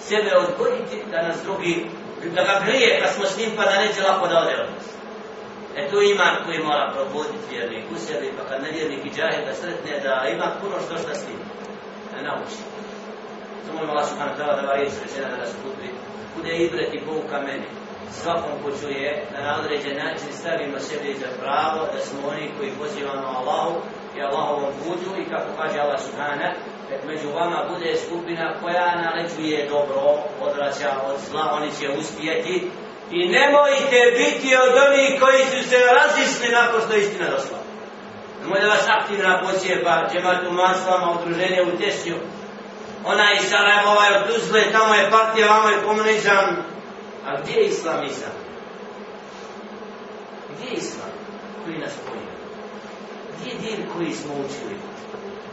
sebe 0.00 0.30
odgoditi 0.36 1.04
da 1.10 1.22
nas 1.28 1.36
drugi, 1.42 1.86
da 2.34 2.42
ga 2.42 2.62
grije 2.66 3.00
kad 3.00 3.10
smo 3.14 3.24
s 3.26 3.38
njim 3.38 3.50
pa 3.56 3.64
da 3.64 3.80
neće 3.80 4.02
lako 4.02 4.28
da 4.28 4.38
ode 4.38 4.54
od 4.62 4.68
nas. 4.74 4.86
E 5.76 5.88
tu 5.90 6.02
iman 6.02 6.34
koji 6.44 6.58
mora 6.58 6.92
probuditi 6.94 7.50
vjernik 7.50 7.84
u 7.94 7.98
sebi, 7.98 8.32
pa 8.38 8.48
kad 8.48 8.62
nevjernik 8.62 9.04
i 9.04 9.10
džahil 9.16 9.46
da 9.46 9.54
sretne 9.54 10.00
da 10.00 10.28
ima 10.34 10.48
puno 10.60 10.76
što 10.84 10.98
šta 11.02 11.14
s 11.14 11.28
njim, 11.28 11.40
ne 12.18 12.22
nauči. 12.28 12.60
To 13.64 13.68
molim 13.74 13.90
Allah 13.90 14.06
subhanahu 14.10 14.38
ta'ala 14.38 14.54
da 14.56 14.62
ovaj 14.62 14.68
va 14.68 14.80
riječ 14.80 14.94
rečena 15.04 15.28
da 15.32 15.36
nas 15.42 15.52
putri, 15.62 15.88
bude 16.36 16.52
ibret 16.64 16.90
i 16.94 17.04
pouka 17.06 17.38
meni. 17.48 17.68
Svakom 18.20 18.54
ko 18.62 18.68
čuje 18.80 19.10
da 19.32 19.38
na 19.46 19.52
određen 19.60 19.96
način 20.04 20.30
stavimo 20.40 20.78
sebi 20.88 21.20
za 21.22 21.30
pravo 21.40 21.80
da 21.92 21.98
smo 22.06 22.18
oni 22.32 22.46
koji 22.56 22.78
pozivamo 22.80 23.28
Allahu 23.38 23.74
i 24.16 24.18
Allahovom 24.26 24.72
putu 24.80 25.10
i 25.20 25.28
kako 25.32 25.48
kaže 25.58 25.78
Allah 25.78 26.00
subhana 26.06 26.48
kad 26.88 27.00
među 27.10 27.28
vama 27.38 27.68
bude 27.72 27.90
skupina 28.04 28.54
koja 28.62 29.02
naleđuje 29.04 29.68
dobro 29.68 30.00
odraća 30.46 30.90
od 31.08 31.16
zla 31.30 31.44
oni 31.58 31.70
će 31.78 31.86
uspjeti. 32.00 32.70
I 33.10 33.28
nemojte 33.28 34.00
biti 34.20 34.56
od 34.64 34.72
onih 34.86 35.20
koji 35.20 35.42
su 35.44 35.68
se 35.68 35.76
razisli 35.98 36.48
nakon 36.52 36.80
što 36.80 36.96
istina 36.96 37.26
došla 37.30 37.57
nemoj 38.48 38.68
vas 38.68 38.88
aktivna 38.88 39.40
posjepa 39.40 40.08
u 40.50 40.52
maslama 40.52 41.12
udruženje 41.12 41.62
u 41.62 41.78
Tesnju 41.78 42.16
ona 43.04 43.22
je 43.22 43.40
Sarajeva 43.40 43.90
ovaj 43.92 44.14
od 44.16 44.26
Tuzle 44.26 44.72
tamo 44.72 44.94
je 44.94 45.10
partija 45.10 45.46
vamo 45.46 45.68
je 45.68 45.82
komunizam 45.82 46.56
A 47.26 47.40
gdje 47.40 47.52
je 47.52 47.66
islamizam? 47.66 48.32
Gdje 50.50 50.66
je 50.70 50.76
islam 50.76 51.10
koji 51.64 51.78
nas 51.78 51.92
pojio? 52.06 52.34
Gdje 53.32 53.50
je 53.50 53.58
din 53.58 53.86
koji 53.96 54.12
smo 54.12 54.32
učili? 54.34 54.76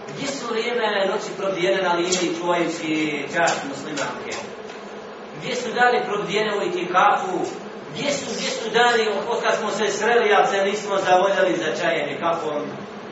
Gdje 0.09 0.27
su 0.27 0.47
vrijeme 0.47 1.07
noći 1.11 1.37
probdijene 1.37 1.81
na 1.81 1.93
liniji 1.93 2.35
čuvajući 2.39 3.25
čast 3.33 3.59
muslimanke? 3.69 4.31
Gdje 5.37 5.55
su 5.55 5.71
dali 5.71 6.05
probdijene 6.07 6.57
u 6.57 6.61
itikafu? 6.61 7.39
Gdje 7.95 8.11
su, 8.11 8.25
gdje 8.37 8.49
su 8.49 8.69
dani 8.69 9.07
od 9.29 9.41
kad 9.43 9.55
smo 9.59 9.71
se 9.71 9.87
sreli, 9.91 10.33
a 10.33 10.45
se 10.47 10.63
nismo 10.63 10.97
zavoljali 10.97 11.57
za 11.57 11.81
čajem 11.81 12.09
i 12.09 12.19
kako 12.19 12.61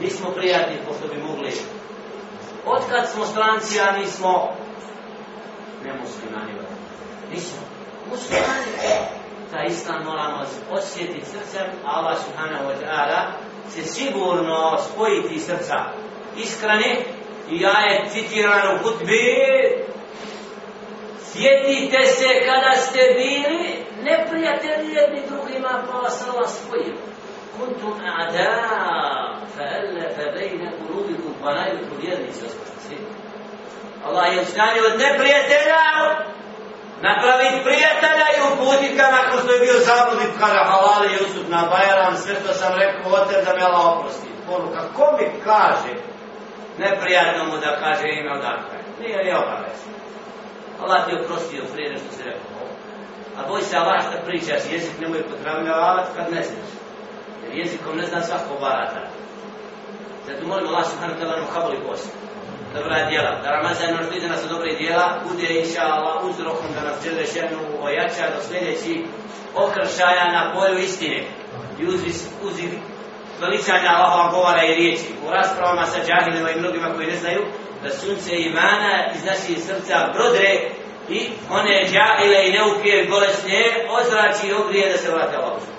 nismo 0.02 0.30
prijatni 0.32 0.78
pošto 0.88 1.08
bi 1.08 1.22
mogli? 1.22 1.52
Od 2.66 2.82
kad 2.90 3.10
smo 3.10 3.26
stranci, 3.26 3.80
a 3.80 3.98
nismo? 3.98 4.50
Nemuslimani? 5.84 6.54
Nismo. 7.32 7.60
Muslimani, 8.10 8.72
ta 9.52 9.64
islam 9.64 10.04
moramo 10.04 10.44
osjetiti 10.72 11.26
srcem, 11.26 11.68
Allah 11.86 12.18
subhanahu 12.26 12.64
wa 12.66 12.76
ta'ala 12.82 13.22
će 13.76 13.84
sigurno 13.84 14.78
spojiti 14.78 15.40
srca. 15.40 15.76
Iskreni 16.38 16.96
i 17.50 17.62
ja 17.62 17.80
je 17.80 18.10
citiran 18.10 18.76
u 18.76 18.84
hutbi 18.84 19.93
Sjetite 21.34 22.02
se 22.18 22.30
kada 22.46 22.72
ste 22.76 23.00
bili 23.18 23.86
neprijatelji 24.04 24.94
jedni 24.94 25.22
drugima, 25.30 25.84
pa 25.88 25.98
vas 25.98 26.28
Allah 26.28 26.50
spojio. 26.50 26.96
Kuntum 27.58 27.94
a'da, 28.20 28.52
fa'allafa 29.56 30.26
bejna 30.36 30.70
ulubikum, 30.90 31.34
pa 31.42 31.54
najbolju 31.54 31.96
vjernici 32.02 32.46
ostati. 32.46 32.98
Allah 34.06 34.34
je 34.34 34.42
u 34.42 34.46
stanju 34.46 34.82
od 34.92 35.00
neprijatelja 35.00 35.84
napraviti 37.02 37.64
prijatelja 37.68 38.28
i 38.34 38.40
uputiti 38.50 38.96
ga 38.96 39.08
nakon 39.18 39.40
što 39.40 39.52
je 39.54 39.60
bio 39.60 39.78
zabudit 39.90 40.32
kada 40.40 40.62
halali 40.72 41.14
Jusuf 41.14 41.48
na 41.50 41.62
Bajram, 41.72 42.16
sve 42.18 42.36
što 42.36 42.54
sam 42.54 42.72
rekao, 42.80 43.12
oter 43.12 43.46
da 43.46 43.54
me 43.56 43.64
Allah 43.64 43.86
oprosti. 43.86 44.30
Poruka, 44.48 44.82
ko 44.96 45.06
mi 45.18 45.28
kaže 45.44 45.94
neprijatno 46.78 47.44
mu 47.46 47.58
da 47.58 47.80
kaže 47.84 48.06
ime 48.08 48.32
odakle? 48.32 48.78
Nije 49.00 49.18
li 49.24 49.32
obavezno. 49.32 50.03
Allah 50.84 51.06
ti 51.06 51.12
je 51.12 51.22
oprostio 51.22 51.64
prije 51.74 51.90
nešto 51.90 52.12
se 52.18 52.24
rekao. 52.24 52.64
A 53.38 53.48
boj 53.50 53.62
se 53.62 53.78
Allah 53.78 54.02
šta 54.02 54.18
pričaš, 54.26 54.62
jezik 54.72 55.00
nemoj 55.02 55.24
potravljavati 55.32 56.10
kad 56.16 56.26
ne 56.34 56.42
znaš. 56.44 56.70
Jer 57.44 57.58
jezikom 57.58 57.98
ne 57.98 58.06
zna 58.06 58.22
svako 58.22 58.54
barata. 58.62 59.02
Zato 60.28 60.48
molim 60.48 60.68
Allah 60.68 60.86
subhanahu 60.92 61.20
ta'ala 61.20 61.38
nam 61.38 61.48
kaboli 61.54 61.80
post. 61.88 62.08
Dobra 62.74 63.10
djela. 63.10 63.32
Da 63.44 63.50
Ramazan 63.50 63.94
nam 63.96 64.14
ide 64.14 64.28
nas 64.28 64.44
dobre 64.50 64.76
djela, 64.76 65.20
bude 65.28 65.48
inša 65.60 65.84
Allah 65.84 66.24
uzrokom 66.24 66.70
da 66.76 66.82
nas 66.88 67.04
žele 67.04 67.26
šernu 67.34 67.60
ojača 67.82 68.26
do 68.36 68.40
sljedeći 68.48 69.06
okršaja 69.56 70.26
na 70.38 70.54
polju 70.54 70.78
istine. 70.78 71.24
I 71.80 71.88
uzvi, 71.88 72.12
uzvi 72.44 72.80
veličanja 73.42 73.90
Allahova 73.96 74.32
govora 74.32 74.64
i 74.64 74.76
riječi. 74.76 75.10
U 75.26 75.32
raspravama 75.32 75.86
sa 75.86 76.00
džahilima 76.08 76.50
i 76.50 76.60
mnogima 76.60 76.94
koji 76.96 77.08
ne 77.08 77.16
znaju, 77.16 77.42
da 77.84 77.90
sunce 77.90 78.36
imana 78.36 79.12
iz 79.16 79.24
naših 79.26 79.64
srca 79.66 80.12
prodre 80.14 80.70
i 81.10 81.30
one 81.50 81.86
džahile 81.92 82.48
i 82.48 82.52
neuke 82.52 83.08
bolesne 83.10 83.64
ozrači 83.90 84.48
i 84.48 84.54
obrije 84.54 84.92
da 84.92 84.98
se 84.98 85.12
vrate 85.12 85.38
Allah. 85.38 85.73